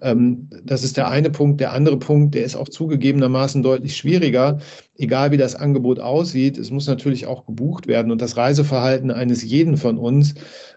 [0.04, 1.60] Ähm, das ist der eine Punkt.
[1.60, 4.60] Der andere Punkt, der ist auch zugegebenermaßen deutlich schwieriger,
[4.96, 9.44] egal wie das Angebot aussieht, es muss natürlich auch gebucht werden und das Reiseverhalten eines
[9.44, 10.36] jeden von uns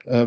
[0.08, 0.26] äh,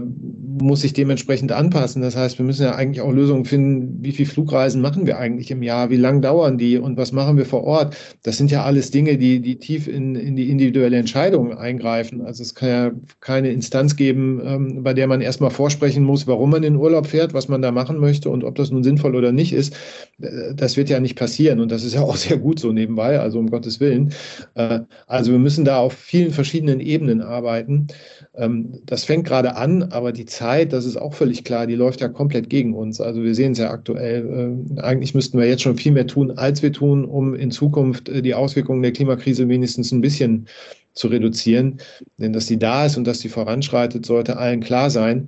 [0.61, 2.01] muss sich dementsprechend anpassen.
[2.01, 5.51] Das heißt, wir müssen ja eigentlich auch Lösungen finden, wie viele Flugreisen machen wir eigentlich
[5.51, 7.95] im Jahr, wie lang dauern die und was machen wir vor Ort.
[8.23, 12.21] Das sind ja alles Dinge, die, die tief in, in die individuelle Entscheidung eingreifen.
[12.21, 16.51] Also es kann ja keine Instanz geben, ähm, bei der man erstmal vorsprechen muss, warum
[16.51, 19.31] man in Urlaub fährt, was man da machen möchte und ob das nun sinnvoll oder
[19.31, 19.73] nicht ist.
[20.21, 23.19] Äh, das wird ja nicht passieren und das ist ja auch sehr gut so nebenbei,
[23.19, 24.13] also um Gottes Willen.
[24.55, 27.87] Äh, also wir müssen da auf vielen verschiedenen Ebenen arbeiten.
[28.35, 32.01] Ähm, das fängt gerade an, aber die Zeit, das ist auch völlig klar, die läuft
[32.01, 33.01] ja komplett gegen uns.
[33.01, 34.65] Also wir sehen es ja aktuell.
[34.77, 38.07] Äh, eigentlich müssten wir jetzt schon viel mehr tun, als wir tun, um in Zukunft
[38.09, 40.47] äh, die Auswirkungen der Klimakrise wenigstens ein bisschen
[40.93, 41.79] zu reduzieren.
[42.17, 45.27] Denn dass die da ist und dass die voranschreitet, sollte allen klar sein.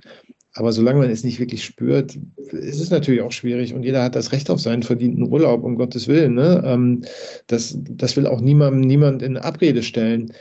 [0.56, 2.16] Aber solange man es nicht wirklich spürt,
[2.52, 5.74] ist es natürlich auch schwierig und jeder hat das Recht auf seinen verdienten Urlaub, um
[5.74, 6.34] Gottes Willen.
[6.34, 6.62] Ne?
[6.64, 7.02] Ähm,
[7.48, 10.32] das, das will auch niemandem niemand in Abrede stellen.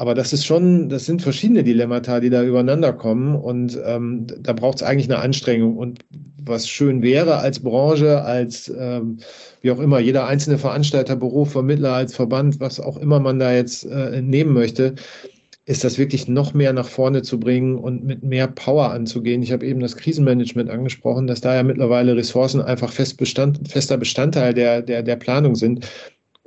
[0.00, 4.54] Aber das ist schon, das sind verschiedene Dilemmata, die da übereinander kommen und ähm, da
[4.54, 5.76] braucht es eigentlich eine Anstrengung.
[5.76, 5.98] Und
[6.42, 9.18] was schön wäre als Branche, als ähm,
[9.60, 13.52] wie auch immer, jeder einzelne Veranstalter, Büro, Vermittler, als Verband, was auch immer man da
[13.52, 14.94] jetzt äh, nehmen möchte,
[15.66, 19.42] ist das wirklich noch mehr nach vorne zu bringen und mit mehr Power anzugehen.
[19.42, 23.98] Ich habe eben das Krisenmanagement angesprochen, dass da ja mittlerweile Ressourcen einfach fest Bestand, fester
[23.98, 25.86] Bestandteil der, der, der Planung sind.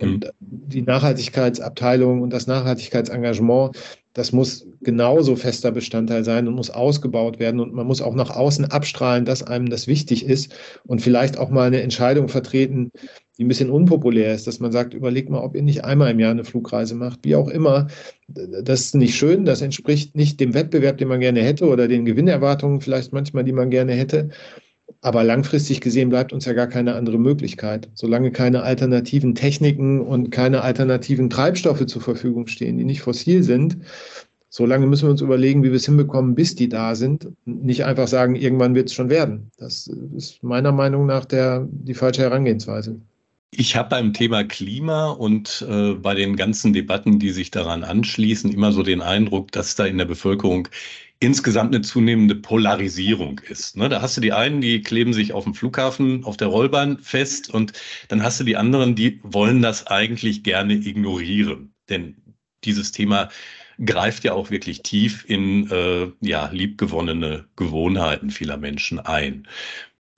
[0.05, 0.19] Mhm.
[0.39, 3.75] die Nachhaltigkeitsabteilung und das Nachhaltigkeitsengagement,
[4.13, 7.59] das muss genauso fester Bestandteil sein und muss ausgebaut werden.
[7.59, 11.49] Und man muss auch nach außen abstrahlen, dass einem das wichtig ist und vielleicht auch
[11.49, 12.91] mal eine Entscheidung vertreten,
[13.37, 16.19] die ein bisschen unpopulär ist, dass man sagt, überlegt mal, ob ihr nicht einmal im
[16.19, 17.87] Jahr eine Flugreise macht, wie auch immer.
[18.27, 22.05] Das ist nicht schön, das entspricht nicht dem Wettbewerb, den man gerne hätte oder den
[22.05, 24.29] Gewinnerwartungen vielleicht manchmal, die man gerne hätte.
[25.01, 27.89] Aber langfristig gesehen bleibt uns ja gar keine andere Möglichkeit.
[27.93, 33.77] Solange keine alternativen Techniken und keine alternativen Treibstoffe zur Verfügung stehen, die nicht fossil sind,
[34.49, 37.27] solange müssen wir uns überlegen, wie wir es hinbekommen, bis die da sind.
[37.45, 39.51] Nicht einfach sagen, irgendwann wird es schon werden.
[39.57, 42.99] Das ist meiner Meinung nach der, die falsche Herangehensweise.
[43.55, 48.51] Ich habe beim Thema Klima und äh, bei den ganzen Debatten, die sich daran anschließen,
[48.51, 50.67] immer so den Eindruck, dass da in der Bevölkerung
[51.19, 53.77] insgesamt eine zunehmende Polarisierung ist.
[53.77, 53.89] Ne?
[53.89, 57.49] Da hast du die einen, die kleben sich auf dem Flughafen auf der Rollbahn fest
[57.49, 57.73] und
[58.09, 61.73] dann hast du die anderen, die wollen das eigentlich gerne ignorieren.
[61.89, 62.17] Denn
[62.63, 63.29] dieses Thema
[63.83, 69.47] greift ja auch wirklich tief in äh, ja, liebgewonnene Gewohnheiten vieler Menschen ein.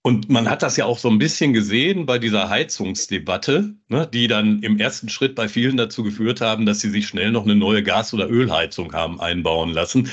[0.05, 4.27] Und man hat das ja auch so ein bisschen gesehen bei dieser Heizungsdebatte, ne, die
[4.27, 7.55] dann im ersten Schritt bei vielen dazu geführt haben, dass sie sich schnell noch eine
[7.55, 10.11] neue Gas- oder Ölheizung haben einbauen lassen.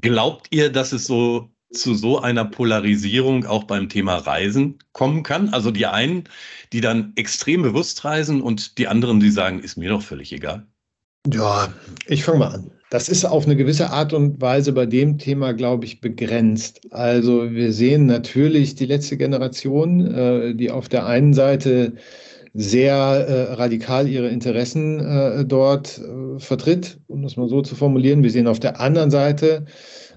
[0.00, 5.50] Glaubt ihr, dass es so zu so einer Polarisierung auch beim Thema Reisen kommen kann?
[5.50, 6.24] Also die einen,
[6.72, 10.66] die dann extrem bewusst reisen und die anderen, die sagen, ist mir doch völlig egal.
[11.32, 11.72] Ja,
[12.06, 12.70] ich fange mal an.
[12.90, 16.80] Das ist auf eine gewisse Art und Weise bei dem Thema, glaube ich, begrenzt.
[16.90, 21.92] Also wir sehen natürlich die letzte Generation, äh, die auf der einen Seite
[22.58, 28.24] sehr äh, radikal ihre Interessen äh, dort äh, vertritt, um das mal so zu formulieren.
[28.24, 29.66] Wir sehen auf der anderen Seite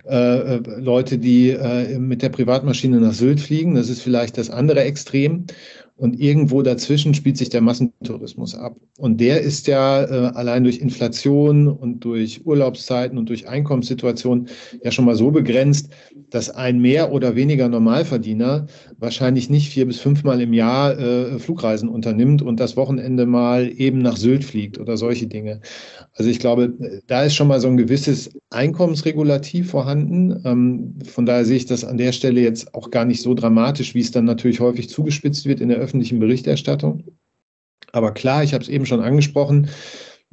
[0.06, 3.76] äh, äh, Leute, die äh, mit der Privatmaschine nach Sylt fliegen.
[3.76, 5.46] Das ist vielleicht das andere Extrem.
[5.98, 8.76] Und irgendwo dazwischen spielt sich der Massentourismus ab.
[8.98, 14.48] Und der ist ja äh, allein durch Inflation und durch Urlaubszeiten und durch Einkommenssituationen
[14.84, 15.90] ja schon mal so begrenzt,
[16.32, 18.66] dass ein mehr oder weniger Normalverdiener
[19.02, 24.00] wahrscheinlich nicht vier bis fünfmal im Jahr äh, Flugreisen unternimmt und das Wochenende mal eben
[24.00, 25.62] nach Sylt fliegt oder solche Dinge.
[26.14, 30.42] Also ich glaube, da ist schon mal so ein gewisses Einkommensregulativ vorhanden.
[30.46, 33.96] Ähm, von daher sehe ich das an der Stelle jetzt auch gar nicht so dramatisch,
[33.96, 37.04] wie es dann natürlich häufig zugespitzt wird in der öffentlichen Berichterstattung.
[37.92, 39.68] Aber klar, ich habe es eben schon angesprochen,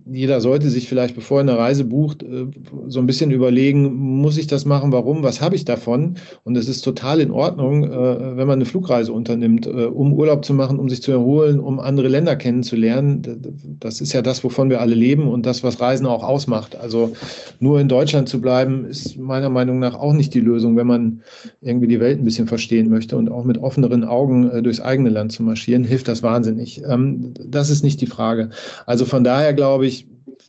[0.06, 2.46] jeder sollte sich vielleicht, bevor er eine Reise bucht, äh,
[2.86, 6.16] so ein bisschen überlegen, muss ich das machen, warum, was habe ich davon?
[6.44, 10.44] Und es ist total in Ordnung, äh, wenn man eine Flugreise unternimmt, äh, um Urlaub
[10.44, 13.22] zu machen, um sich zu erholen, um andere Länder kennenzulernen.
[13.80, 16.76] Das ist ja das, wovon wir alle leben und das, was Reisen auch ausmacht.
[16.76, 17.12] Also
[17.60, 21.22] nur in Deutschland zu bleiben, ist meiner Meinung nach auch nicht die Lösung, wenn man
[21.60, 25.32] irgendwie die Welt ein bisschen verstehen möchte und auch mit offeneren Augen durchs eigene Land
[25.32, 26.82] zu marschieren, hilft das wahnsinnig.
[26.88, 28.50] Ähm, das ist nicht die Frage.
[28.86, 29.87] Also von daher glaube ich,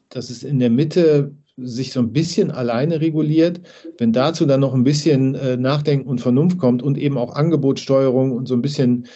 [0.09, 3.61] dass es in der Mitte sich so ein bisschen alleine reguliert.
[3.97, 8.31] Wenn dazu dann noch ein bisschen äh, Nachdenken und Vernunft kommt und eben auch Angebotssteuerung
[8.31, 9.07] und so ein bisschen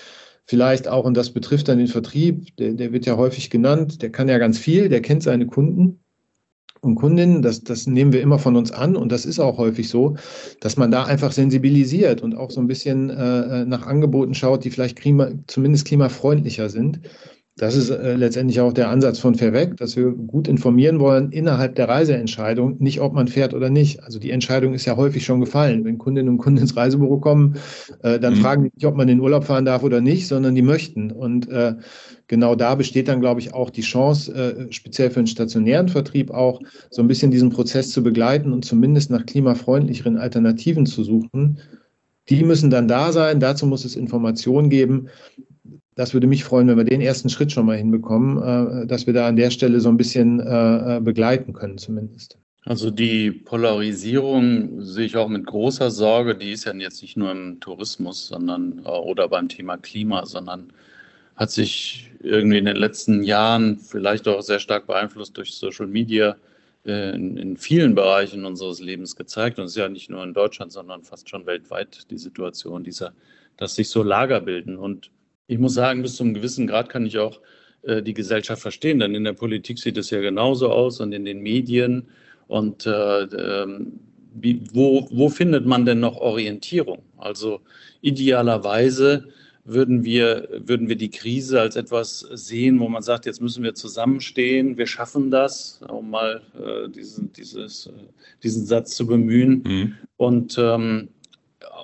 [0.46, 4.12] vielleicht auch, und das betrifft dann den Vertrieb, der, der wird ja häufig genannt, der
[4.12, 6.00] kann ja ganz viel, der kennt seine Kunden
[6.82, 9.88] und Kundinnen, das, das nehmen wir immer von uns an und das ist auch häufig
[9.88, 10.18] so,
[10.60, 14.70] dass man da einfach sensibilisiert und auch so ein bisschen äh, nach Angeboten schaut, die
[14.70, 17.00] vielleicht klima, zumindest klimafreundlicher sind.
[17.56, 21.76] Das ist äh, letztendlich auch der Ansatz von Verweg, dass wir gut informieren wollen innerhalb
[21.76, 24.02] der Reiseentscheidung, nicht ob man fährt oder nicht.
[24.04, 25.86] Also die Entscheidung ist ja häufig schon gefallen.
[25.86, 27.58] Wenn Kundinnen und Kunden ins Reisebüro kommen,
[28.02, 28.38] äh, dann mhm.
[28.38, 31.12] fragen die nicht, ob man in den Urlaub fahren darf oder nicht, sondern die möchten.
[31.12, 31.76] Und äh,
[32.26, 36.32] genau da besteht dann, glaube ich, auch die Chance, äh, speziell für den stationären Vertrieb
[36.32, 41.60] auch so ein bisschen diesen Prozess zu begleiten und zumindest nach klimafreundlicheren Alternativen zu suchen.
[42.30, 43.40] Die müssen dann da sein.
[43.40, 45.10] Dazu muss es Informationen geben
[45.96, 49.14] das würde mich freuen, wenn wir den ersten Schritt schon mal hinbekommen, äh, dass wir
[49.14, 52.38] da an der Stelle so ein bisschen äh, äh, begleiten können zumindest.
[52.66, 56.36] Also die Polarisierung sehe ich auch mit großer Sorge.
[56.36, 60.72] Die ist ja jetzt nicht nur im Tourismus, sondern oder beim Thema Klima, sondern
[61.36, 66.38] hat sich irgendwie in den letzten Jahren vielleicht auch sehr stark beeinflusst durch Social Media
[66.86, 69.60] in, in vielen Bereichen unseres Lebens gezeigt.
[69.60, 73.12] Und es ist ja nicht nur in Deutschland, sondern fast schon weltweit die Situation dieser,
[73.58, 74.78] dass sich so Lager bilden.
[74.78, 75.12] Und
[75.48, 77.40] ich muss sagen, bis zu einem gewissen Grad kann ich auch
[77.84, 81.26] äh, die Gesellschaft verstehen, denn in der Politik sieht es ja genauso aus und in
[81.26, 82.08] den Medien.
[82.48, 83.86] Und äh, äh,
[84.36, 87.04] wie, wo, wo findet man denn noch Orientierung?
[87.18, 87.62] Also
[88.02, 89.28] idealerweise
[89.66, 93.74] würden wir, würden wir die Krise als etwas sehen, wo man sagt, jetzt müssen wir
[93.76, 97.92] zusammenstehen, wir schaffen das, um mal äh, diesen, dieses, äh,
[98.44, 99.64] diesen Satz zu bemühen.
[99.66, 99.96] Mhm.
[100.18, 101.10] Und, ähm,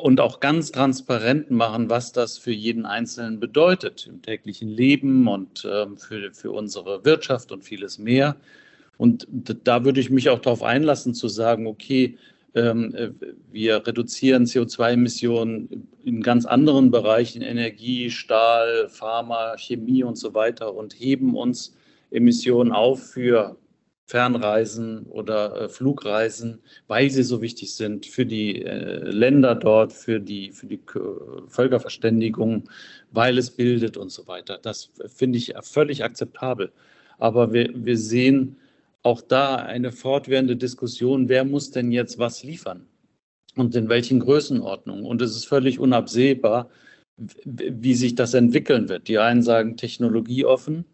[0.02, 5.68] und auch ganz transparent machen, was das für jeden Einzelnen bedeutet im täglichen Leben und
[5.70, 8.36] ähm, für, für unsere Wirtschaft und vieles mehr.
[8.98, 12.18] Und da würde ich mich auch darauf einlassen, zu sagen, okay,
[12.56, 13.10] ähm, äh,
[13.52, 20.94] wir reduzieren CO2-Emissionen in ganz anderen Bereichen, Energie, Stahl, Pharma, Chemie und so weiter und
[21.00, 21.76] heben uns
[22.12, 23.56] Emissionen auf für
[24.10, 30.20] Fernreisen oder äh, Flugreisen, weil sie so wichtig sind für die äh, Länder dort, für
[30.20, 30.80] die, für die
[31.48, 32.68] Völkerverständigung,
[33.12, 34.58] weil es bildet und so weiter.
[34.60, 36.72] Das finde ich völlig akzeptabel.
[37.20, 38.58] Aber wir, wir sehen,
[39.04, 42.88] auch da eine fortwährende Diskussion, wer muss denn jetzt was liefern
[43.56, 45.06] und in welchen Größenordnungen.
[45.06, 46.72] Und es ist völlig unabsehbar,
[47.46, 49.08] wie sich das entwickeln wird.
[49.08, 50.86] Die einen sagen technologieoffen,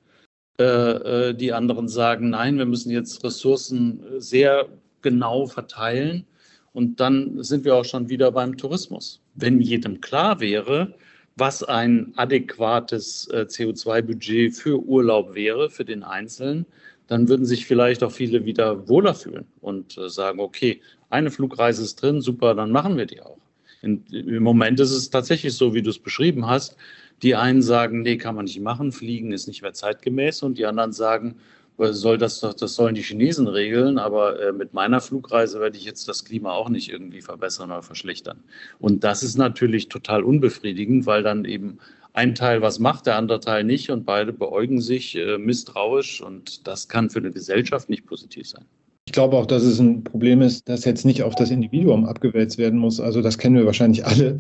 [0.57, 4.69] die anderen sagen, nein, wir müssen jetzt Ressourcen sehr
[5.01, 6.25] genau verteilen.
[6.71, 9.21] Und dann sind wir auch schon wieder beim Tourismus.
[9.33, 10.93] Wenn jedem klar wäre,
[11.37, 16.65] was ein adäquates äh, CO2-Budget für Urlaub wäre, für den Einzelnen,
[17.07, 21.83] dann würden sich vielleicht auch viele wieder wohler fühlen und äh, sagen, okay, eine Flugreise
[21.83, 23.37] ist drin, super, dann machen wir die auch.
[23.81, 26.75] Im Moment ist es tatsächlich so, wie du es beschrieben hast.
[27.21, 30.65] Die einen sagen, nee, kann man nicht machen, fliegen ist nicht mehr zeitgemäß und die
[30.65, 31.35] anderen sagen,
[31.77, 36.07] soll das, das sollen die Chinesen regeln, aber äh, mit meiner Flugreise werde ich jetzt
[36.07, 38.43] das Klima auch nicht irgendwie verbessern oder verschlechtern.
[38.79, 41.79] Und das ist natürlich total unbefriedigend, weil dann eben
[42.13, 46.65] ein Teil was macht, der andere Teil nicht und beide beäugen sich äh, misstrauisch und
[46.65, 48.65] das kann für eine Gesellschaft nicht positiv sein.
[49.07, 52.57] Ich glaube auch, dass es ein Problem ist, das jetzt nicht auf das Individuum abgewälzt
[52.57, 52.99] werden muss.
[52.99, 54.39] Also das kennen wir wahrscheinlich alle.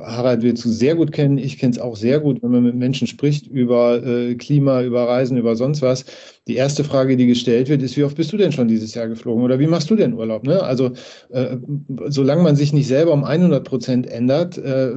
[0.00, 1.36] Harald wird es sehr gut kennen.
[1.36, 5.06] Ich kenne es auch sehr gut, wenn man mit Menschen spricht über äh, Klima, über
[5.06, 6.06] Reisen, über sonst was
[6.48, 9.06] die erste Frage, die gestellt wird, ist, wie oft bist du denn schon dieses Jahr
[9.06, 10.44] geflogen oder wie machst du denn Urlaub?
[10.44, 10.60] Ne?
[10.60, 10.90] Also
[11.30, 11.56] äh,
[12.08, 14.92] solange man sich nicht selber um 100 Prozent ändert, äh,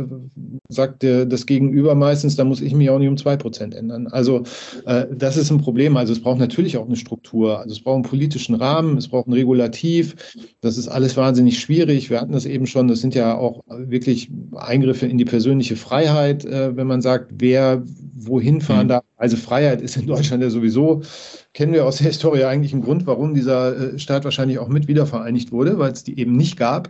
[0.69, 4.07] sagt der, das Gegenüber meistens, da muss ich mich auch nicht um zwei Prozent ändern.
[4.07, 4.41] Also
[4.87, 5.97] äh, das ist ein Problem.
[5.97, 7.59] Also es braucht natürlich auch eine Struktur.
[7.59, 10.15] Also es braucht einen politischen Rahmen, es braucht ein Regulativ.
[10.61, 12.09] Das ist alles wahnsinnig schwierig.
[12.09, 12.87] Wir hatten das eben schon.
[12.87, 17.83] Das sind ja auch wirklich Eingriffe in die persönliche Freiheit, äh, wenn man sagt, wer
[18.13, 18.89] wohin fahren mhm.
[18.89, 19.03] darf.
[19.17, 21.01] Also Freiheit ist in Deutschland ja sowieso,
[21.55, 24.89] kennen wir aus der Historie eigentlich einen Grund, warum dieser äh, Staat wahrscheinlich auch mit
[24.89, 26.89] wiedervereinigt wurde, weil es die eben nicht gab.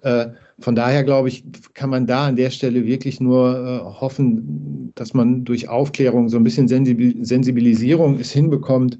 [0.00, 4.90] Äh, von daher glaube ich, kann man da an der Stelle wirklich nur äh, hoffen,
[4.94, 8.98] dass man durch Aufklärung so ein bisschen Sensibilisierung es hinbekommt,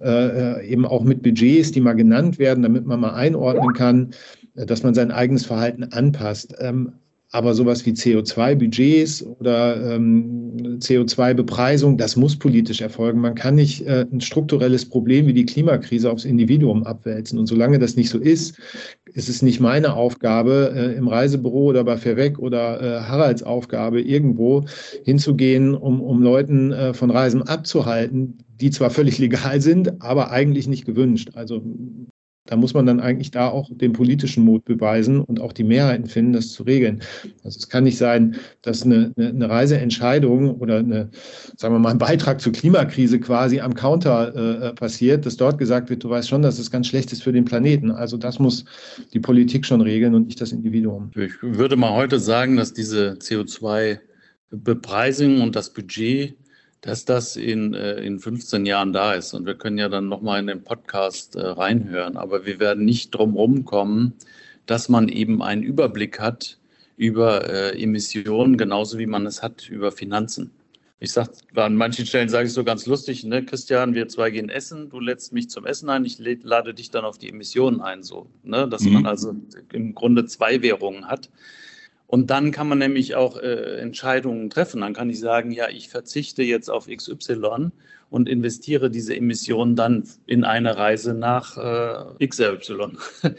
[0.00, 4.10] eben auch mit Budgets, die mal genannt werden, damit man mal einordnen kann,
[4.54, 6.56] dass man sein eigenes Verhalten anpasst.
[7.32, 13.20] Aber sowas wie CO2-Budgets oder ähm, CO2-Bepreisung, das muss politisch erfolgen.
[13.20, 17.38] Man kann nicht äh, ein strukturelles Problem wie die Klimakrise aufs Individuum abwälzen.
[17.38, 18.58] Und solange das nicht so ist,
[19.12, 24.00] ist es nicht meine Aufgabe, äh, im Reisebüro oder bei Verweg oder äh, Haralds Aufgabe,
[24.00, 24.64] irgendwo
[25.04, 30.68] hinzugehen, um, um Leuten äh, von Reisen abzuhalten, die zwar völlig legal sind, aber eigentlich
[30.68, 31.30] nicht gewünscht.
[31.34, 31.62] Also
[32.46, 36.06] da muss man dann eigentlich da auch den politischen Mut beweisen und auch die Mehrheiten
[36.06, 37.02] finden, das zu regeln.
[37.44, 41.10] Also es kann nicht sein, dass eine, eine Reiseentscheidung oder eine,
[41.56, 45.90] sagen wir mal, ein Beitrag zur Klimakrise quasi am Counter äh, passiert, dass dort gesagt
[45.90, 47.90] wird, du weißt schon, dass es ganz schlecht ist für den Planeten.
[47.90, 48.64] Also das muss
[49.12, 51.10] die Politik schon regeln und nicht das Individuum.
[51.16, 56.36] Ich würde mal heute sagen, dass diese CO2-Bepreisung und das Budget
[56.86, 59.34] dass das in, äh, in 15 Jahren da ist.
[59.34, 62.16] Und wir können ja dann nochmal in den Podcast äh, reinhören.
[62.16, 64.14] Aber wir werden nicht drum kommen,
[64.66, 66.58] dass man eben einen Überblick hat
[66.96, 70.52] über äh, Emissionen, genauso wie man es hat über Finanzen.
[71.00, 74.48] Ich sage, an manchen Stellen sage ich so ganz lustig, ne, Christian, wir zwei gehen
[74.48, 78.04] essen, du lädst mich zum Essen ein, ich lade dich dann auf die Emissionen ein,
[78.04, 78.92] so, ne, dass mhm.
[78.94, 79.34] man also
[79.72, 81.30] im Grunde zwei Währungen hat.
[82.06, 84.80] Und dann kann man nämlich auch äh, Entscheidungen treffen.
[84.80, 87.72] Dann kann ich sagen, ja, ich verzichte jetzt auf XY
[88.10, 91.56] und investiere diese Emissionen dann in eine Reise nach
[92.18, 92.96] äh, XY.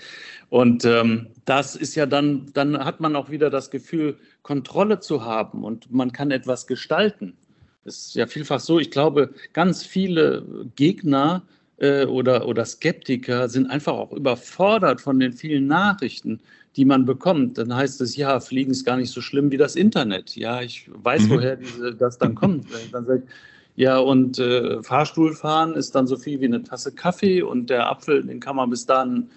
[0.50, 5.26] Und ähm, das ist ja dann, dann hat man auch wieder das Gefühl, Kontrolle zu
[5.26, 7.36] haben und man kann etwas gestalten.
[7.84, 10.46] Es ist ja vielfach so, ich glaube, ganz viele
[10.78, 11.44] Gegner
[11.78, 16.40] äh, oder, oder Skeptiker sind einfach auch überfordert von den vielen Nachrichten,
[16.78, 19.76] die man bekommt, dann heißt es, ja, Fliegen ist gar nicht so schlimm wie das
[19.76, 20.36] Internet.
[20.36, 21.30] Ja, ich weiß, mhm.
[21.32, 22.68] woher diese, das dann kommt.
[22.92, 23.28] Dann sagt,
[23.76, 28.24] Ja, und äh, Fahrstuhlfahren ist dann so viel wie eine Tasse Kaffee und der Apfel,
[28.24, 29.30] den kann man bis dann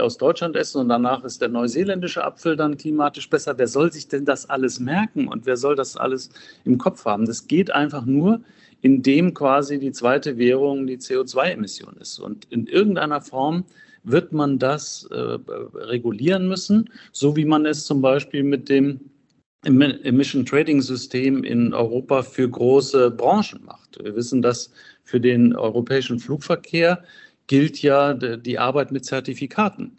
[0.00, 3.58] aus Deutschland essen und danach ist der neuseeländische Apfel dann klimatisch besser.
[3.58, 6.30] Wer soll sich denn das alles merken und wer soll das alles
[6.64, 7.26] im Kopf haben?
[7.26, 8.40] Das geht einfach nur,
[8.80, 12.18] indem quasi die zweite Währung die CO2-Emission ist.
[12.18, 13.64] Und in irgendeiner Form
[14.06, 15.38] wird man das äh,
[15.74, 19.00] regulieren müssen, so wie man es zum Beispiel mit dem
[19.64, 23.98] Emission Trading System in Europa für große Branchen macht.
[24.02, 24.70] Wir wissen, dass
[25.02, 27.02] für den europäischen Flugverkehr
[27.48, 29.98] gilt ja die Arbeit mit Zertifikaten.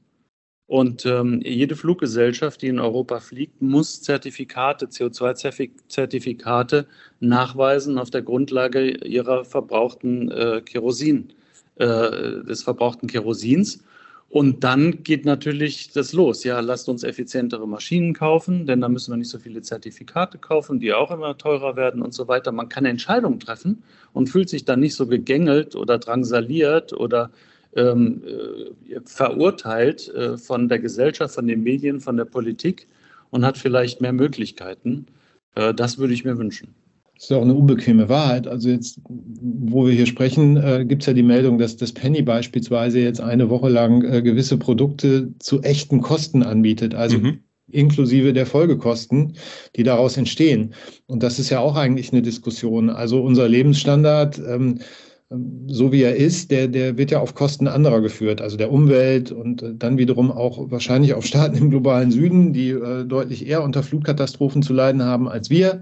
[0.67, 6.87] Und ähm, jede Fluggesellschaft, die in Europa fliegt, muss Zertifikate, CO2-Zertifikate
[7.21, 11.31] nachweisen auf der Grundlage ihrer verbrauchten äh, Kerosin,
[11.79, 13.83] äh, des verbrauchten Kerosins.
[14.29, 16.43] Und dann geht natürlich das los.
[16.43, 20.79] Ja, lasst uns effizientere Maschinen kaufen, denn dann müssen wir nicht so viele Zertifikate kaufen,
[20.79, 22.51] die auch immer teurer werden und so weiter.
[22.51, 27.31] Man kann Entscheidungen treffen und fühlt sich dann nicht so gegängelt oder drangsaliert oder
[27.75, 32.87] ähm, äh, verurteilt äh, von der Gesellschaft, von den Medien, von der Politik
[33.29, 35.05] und hat vielleicht mehr Möglichkeiten.
[35.55, 36.75] Äh, das würde ich mir wünschen.
[37.17, 38.47] Das ist auch eine unbequeme Wahrheit.
[38.47, 42.21] Also jetzt, wo wir hier sprechen, äh, gibt es ja die Meldung, dass das Penny
[42.21, 46.93] beispielsweise jetzt eine Woche lang äh, gewisse Produkte zu echten Kosten anbietet.
[46.93, 47.39] Also mhm.
[47.71, 49.33] inklusive der Folgekosten,
[49.75, 50.75] die daraus entstehen.
[51.07, 52.91] Und das ist ja auch eigentlich eine Diskussion.
[52.91, 54.39] Also unser Lebensstandard.
[54.47, 54.79] Ähm,
[55.29, 59.29] so wie er ist, der, der wird ja auf Kosten anderer geführt, also der Umwelt
[59.29, 63.61] und äh, dann wiederum auch wahrscheinlich auf Staaten im globalen Süden, die äh, deutlich eher
[63.61, 65.81] unter Flutkatastrophen zu leiden haben als wir,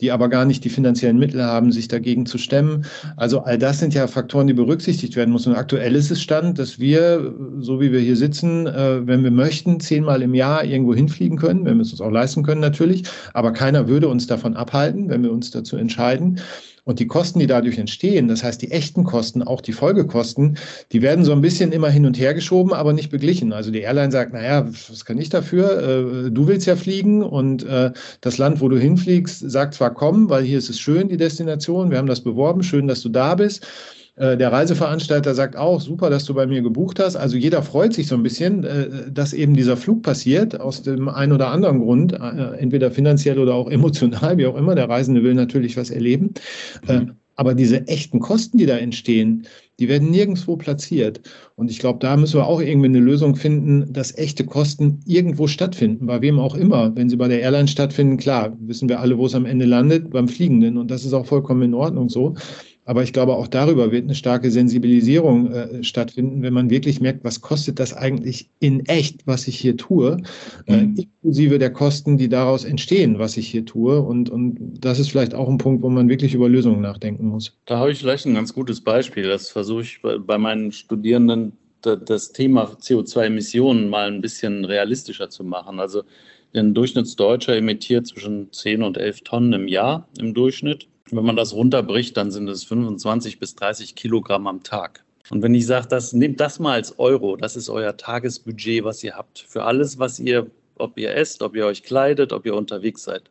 [0.00, 2.86] die aber gar nicht die finanziellen Mittel haben, sich dagegen zu stemmen.
[3.18, 5.52] Also all das sind ja Faktoren, die berücksichtigt werden müssen.
[5.52, 9.30] Und aktuell ist es Stand, dass wir, so wie wir hier sitzen, äh, wenn wir
[9.30, 13.02] möchten, zehnmal im Jahr irgendwo hinfliegen können, wenn wir es uns auch leisten können natürlich,
[13.34, 16.40] aber keiner würde uns davon abhalten, wenn wir uns dazu entscheiden.
[16.86, 20.56] Und die Kosten, die dadurch entstehen, das heißt die echten Kosten, auch die Folgekosten,
[20.92, 23.52] die werden so ein bisschen immer hin und her geschoben, aber nicht beglichen.
[23.52, 26.26] Also die Airline sagt, naja, was kann ich dafür?
[26.26, 30.30] Äh, du willst ja fliegen und äh, das Land, wo du hinfliegst, sagt zwar komm,
[30.30, 33.34] weil hier ist es schön, die Destination, wir haben das beworben, schön, dass du da
[33.34, 33.66] bist.
[34.16, 37.16] Äh, der Reiseveranstalter sagt auch, super, dass du bei mir gebucht hast.
[37.16, 41.08] Also jeder freut sich so ein bisschen, äh, dass eben dieser Flug passiert, aus dem
[41.08, 44.74] einen oder anderen Grund, äh, entweder finanziell oder auch emotional, wie auch immer.
[44.74, 46.32] Der Reisende will natürlich was erleben.
[46.88, 47.12] Mhm.
[47.38, 49.46] Aber diese echten Kosten, die da entstehen,
[49.78, 51.20] die werden nirgendwo platziert.
[51.54, 55.46] Und ich glaube, da müssen wir auch irgendwie eine Lösung finden, dass echte Kosten irgendwo
[55.46, 56.96] stattfinden, bei wem auch immer.
[56.96, 60.08] Wenn sie bei der Airline stattfinden, klar, wissen wir alle, wo es am Ende landet,
[60.08, 60.78] beim Fliegenden.
[60.78, 62.34] Und das ist auch vollkommen in Ordnung so.
[62.86, 67.24] Aber ich glaube, auch darüber wird eine starke Sensibilisierung äh, stattfinden, wenn man wirklich merkt,
[67.24, 70.18] was kostet das eigentlich in echt, was ich hier tue,
[70.66, 70.94] äh, mhm.
[70.96, 74.00] inklusive der Kosten, die daraus entstehen, was ich hier tue.
[74.00, 77.58] Und, und das ist vielleicht auch ein Punkt, wo man wirklich über Lösungen nachdenken muss.
[77.66, 79.24] Da habe ich vielleicht ein ganz gutes Beispiel.
[79.24, 85.80] Das versuche ich bei meinen Studierenden, das Thema CO2-Emissionen mal ein bisschen realistischer zu machen.
[85.80, 86.02] Also
[86.54, 90.86] ein Durchschnittsdeutscher emittiert zwischen 10 und 11 Tonnen im Jahr im Durchschnitt.
[91.10, 95.04] Wenn man das runterbricht, dann sind es 25 bis 30 Kilogramm am Tag.
[95.30, 99.02] Und wenn ich sage, das, nehmt das mal als Euro, das ist euer Tagesbudget, was
[99.02, 99.40] ihr habt.
[99.40, 103.30] Für alles, was ihr, ob ihr esst, ob ihr euch kleidet, ob ihr unterwegs seid.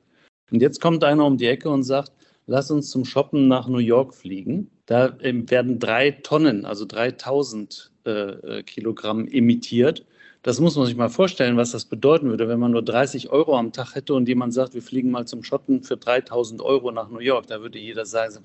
[0.51, 2.11] Und jetzt kommt einer um die Ecke und sagt,
[2.47, 4.69] lass uns zum Shoppen nach New York fliegen.
[4.85, 10.05] Da ähm, werden drei Tonnen, also 3000 äh, äh, Kilogramm emittiert.
[10.45, 13.57] Das muss man sich mal vorstellen, was das bedeuten würde, wenn man nur 30 Euro
[13.57, 17.09] am Tag hätte und jemand sagt, wir fliegen mal zum Schotten für 3000 Euro nach
[17.09, 17.47] New York.
[17.47, 18.35] Da würde jeder sagen,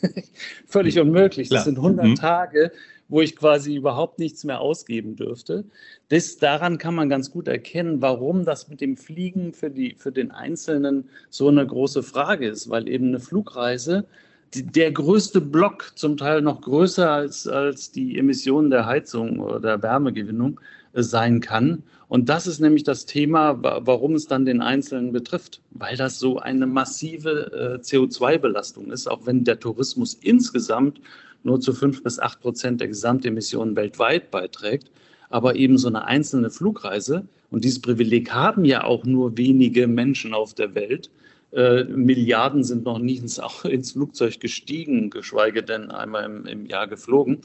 [0.68, 1.48] völlig unmöglich.
[1.48, 2.14] Das sind 100 mhm.
[2.14, 2.70] Tage,
[3.08, 5.64] wo ich quasi überhaupt nichts mehr ausgeben dürfte.
[6.08, 10.12] Das, daran kann man ganz gut erkennen, warum das mit dem Fliegen für, die, für
[10.12, 14.06] den Einzelnen so eine große Frage ist, weil eben eine Flugreise
[14.54, 19.82] der größte Block, zum Teil noch größer als, als die Emissionen der Heizung oder der
[19.82, 20.60] Wärmegewinnung,
[21.02, 21.82] sein kann.
[22.08, 26.38] Und das ist nämlich das Thema, warum es dann den Einzelnen betrifft, weil das so
[26.38, 31.00] eine massive äh, CO2-Belastung ist, auch wenn der Tourismus insgesamt
[31.42, 34.90] nur zu fünf bis acht Prozent der Gesamtemissionen weltweit beiträgt.
[35.30, 40.34] Aber eben so eine einzelne Flugreise, und dieses Privileg haben ja auch nur wenige Menschen
[40.34, 41.10] auf der Welt,
[41.54, 43.40] äh, Milliarden sind noch nie ins,
[43.92, 47.42] Flugzeug gestiegen, geschweige denn einmal im Jahr geflogen.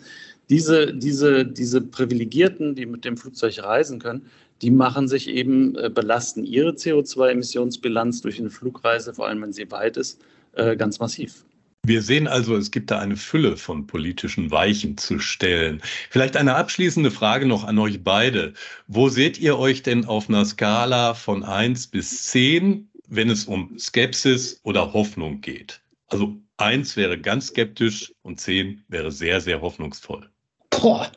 [0.49, 4.25] Diese, diese, diese Privilegierten, die mit dem Flugzeug reisen können,
[4.61, 9.69] die machen sich eben, äh, belasten ihre CO2-Emissionsbilanz durch eine Flugreise, vor allem wenn sie
[9.71, 10.19] weit ist,
[10.53, 11.45] äh, ganz massiv.
[11.85, 15.81] Wir sehen also, es gibt da eine Fülle von politischen Weichen zu stellen.
[16.09, 18.53] Vielleicht eine abschließende Frage noch an euch beide.
[18.87, 23.75] Wo seht ihr euch denn auf einer Skala von 1 bis 10 wenn es um
[23.79, 25.81] Skepsis oder Hoffnung geht.
[26.09, 30.29] Also Eins wäre ganz skeptisch und zehn wäre sehr, sehr hoffnungsvoll.
[30.69, 31.07] Boah.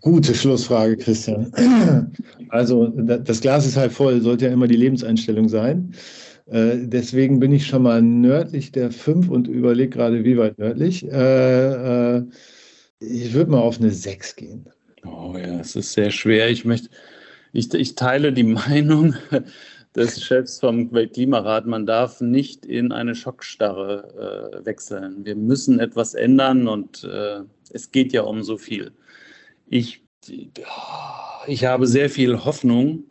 [0.00, 1.52] Gute Schlussfrage, Christian.
[2.50, 5.94] Also das Glas ist halt voll, sollte ja immer die Lebenseinstellung sein.
[6.50, 11.06] Äh, deswegen bin ich schon mal nördlich der 5 und überlege gerade, wie weit nördlich.
[11.06, 12.24] Äh, äh,
[13.00, 14.66] ich würde mal auf eine 6 gehen.
[15.04, 16.48] Oh ja, es ist sehr schwer.
[16.50, 16.88] Ich möchte,
[17.52, 19.14] ich, ich teile die Meinung
[19.94, 25.24] des Chefs vom Weltklimarat, man darf nicht in eine Schockstarre wechseln.
[25.24, 27.08] Wir müssen etwas ändern und
[27.72, 28.92] es geht ja um so viel.
[29.66, 30.02] Ich,
[31.46, 33.04] ich habe sehr viel Hoffnung,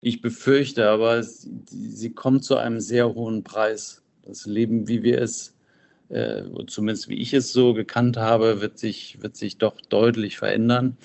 [0.00, 4.02] ich befürchte aber, sie, kommt zu einem sehr hohen Preis.
[4.22, 5.54] Das Leben, wie wir es,
[6.08, 10.96] äh, zumindest wie ich es so gekannt habe, wird sich, wird sich doch deutlich verändern.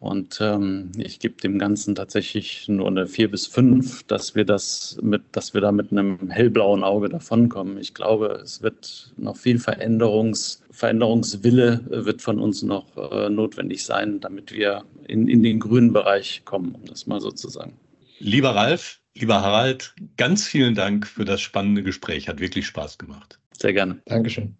[0.00, 4.98] Und ähm, ich gebe dem Ganzen tatsächlich nur eine vier bis fünf, dass wir das
[5.02, 7.78] mit, dass wir da mit einem hellblauen Auge davonkommen.
[7.78, 14.20] Ich glaube, es wird noch viel Veränderungs, Veränderungswille wird von uns noch äh, notwendig sein,
[14.20, 17.74] damit wir in, in den grünen Bereich kommen, um das mal so zu sagen.
[18.18, 22.28] Lieber Ralf, lieber Harald, ganz vielen Dank für das spannende Gespräch.
[22.28, 23.38] Hat wirklich Spaß gemacht.
[23.58, 24.00] Sehr gerne.
[24.06, 24.56] Dankeschön.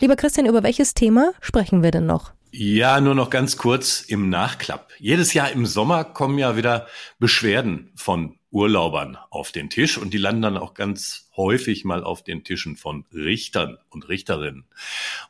[0.00, 2.32] Lieber Christian, über welches Thema sprechen wir denn noch?
[2.52, 4.90] Ja, nur noch ganz kurz im Nachklapp.
[4.98, 6.86] Jedes Jahr im Sommer kommen ja wieder
[7.18, 12.24] Beschwerden von Urlaubern auf den Tisch und die landen dann auch ganz häufig mal auf
[12.24, 14.64] den Tischen von Richtern und Richterinnen.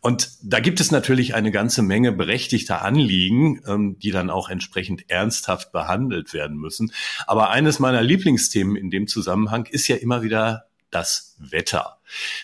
[0.00, 5.10] Und da gibt es natürlich eine ganze Menge berechtigter Anliegen, ähm, die dann auch entsprechend
[5.10, 6.92] ernsthaft behandelt werden müssen.
[7.26, 10.66] Aber eines meiner Lieblingsthemen in dem Zusammenhang ist ja immer wieder
[10.96, 11.98] das Wetter.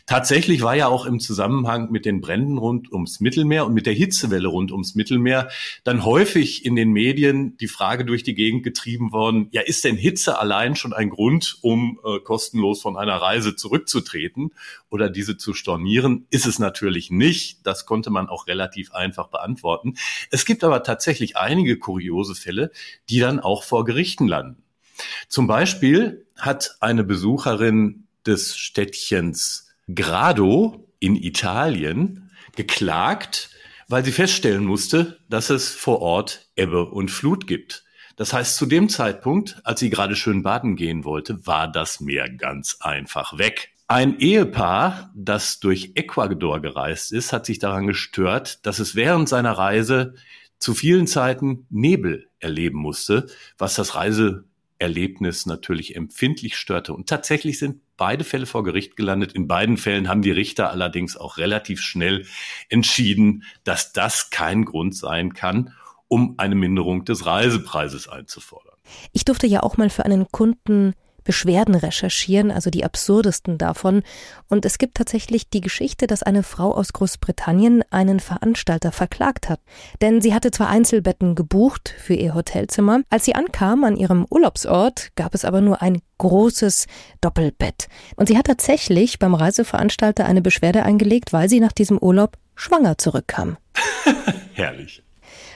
[0.05, 3.94] Tatsächlich war ja auch im Zusammenhang mit den Bränden rund ums Mittelmeer und mit der
[3.94, 5.48] Hitzewelle rund ums Mittelmeer
[5.84, 9.96] dann häufig in den Medien die Frage durch die Gegend getrieben worden, ja, ist denn
[9.96, 14.50] Hitze allein schon ein Grund, um äh, kostenlos von einer Reise zurückzutreten
[14.90, 16.26] oder diese zu stornieren?
[16.28, 17.66] Ist es natürlich nicht.
[17.66, 19.94] Das konnte man auch relativ einfach beantworten.
[20.30, 22.70] Es gibt aber tatsächlich einige kuriose Fälle,
[23.09, 24.62] die dann auch vor Gerichten landen.
[25.28, 33.51] Zum Beispiel hat eine Besucherin des Städtchens Grado in Italien geklagt,
[33.89, 37.85] weil sie feststellen musste, dass es vor Ort Ebbe und Flut gibt.
[38.16, 42.29] Das heißt, zu dem Zeitpunkt, als sie gerade schön baden gehen wollte, war das Meer
[42.31, 43.73] ganz einfach weg.
[43.89, 49.53] Ein Ehepaar, das durch Ecuador gereist ist, hat sich daran gestört, dass es während seiner
[49.53, 50.14] Reise
[50.59, 53.27] zu vielen Zeiten Nebel erleben musste,
[53.59, 53.95] was das
[54.83, 56.93] Reiseerlebnis natürlich empfindlich störte.
[56.93, 59.33] Und tatsächlich sind beide Fälle vor Gericht gelandet.
[59.33, 62.26] In beiden Fällen haben die Richter allerdings auch relativ schnell
[62.68, 65.72] entschieden, dass das kein Grund sein kann,
[66.09, 68.76] um eine Minderung des Reisepreises einzufordern.
[69.12, 70.95] Ich durfte ja auch mal für einen Kunden
[71.25, 74.03] Beschwerden recherchieren, also die absurdesten davon.
[74.49, 79.61] Und es gibt tatsächlich die Geschichte, dass eine Frau aus Großbritannien einen Veranstalter verklagt hat.
[80.01, 85.11] Denn sie hatte zwar Einzelbetten gebucht für ihr Hotelzimmer, als sie ankam an ihrem Urlaubsort,
[85.16, 86.87] gab es aber nur ein großes
[87.20, 87.89] Doppelbett.
[88.16, 92.99] Und sie hat tatsächlich beim Reiseveranstalter eine Beschwerde eingelegt, weil sie nach diesem Urlaub schwanger
[92.99, 93.57] zurückkam.
[94.55, 95.03] Herrlich.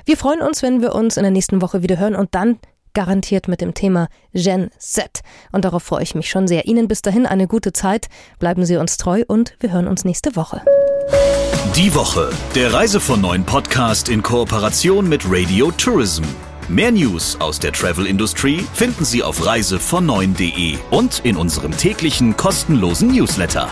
[0.05, 2.59] Wir freuen uns, wenn wir uns in der nächsten Woche wieder hören und dann
[2.97, 5.21] garantiert mit dem Thema Gen Z.
[5.53, 6.65] Und darauf freue ich mich schon sehr.
[6.65, 10.35] Ihnen bis dahin eine gute Zeit, bleiben Sie uns treu und wir hören uns nächste
[10.35, 10.63] Woche.
[11.77, 16.25] Die Woche, der Reise von neuen Podcast in Kooperation mit Radio Tourism.
[16.69, 20.09] Mehr News aus der Travel Industry finden Sie auf reisevon
[20.91, 23.71] und in unserem täglichen kostenlosen Newsletter.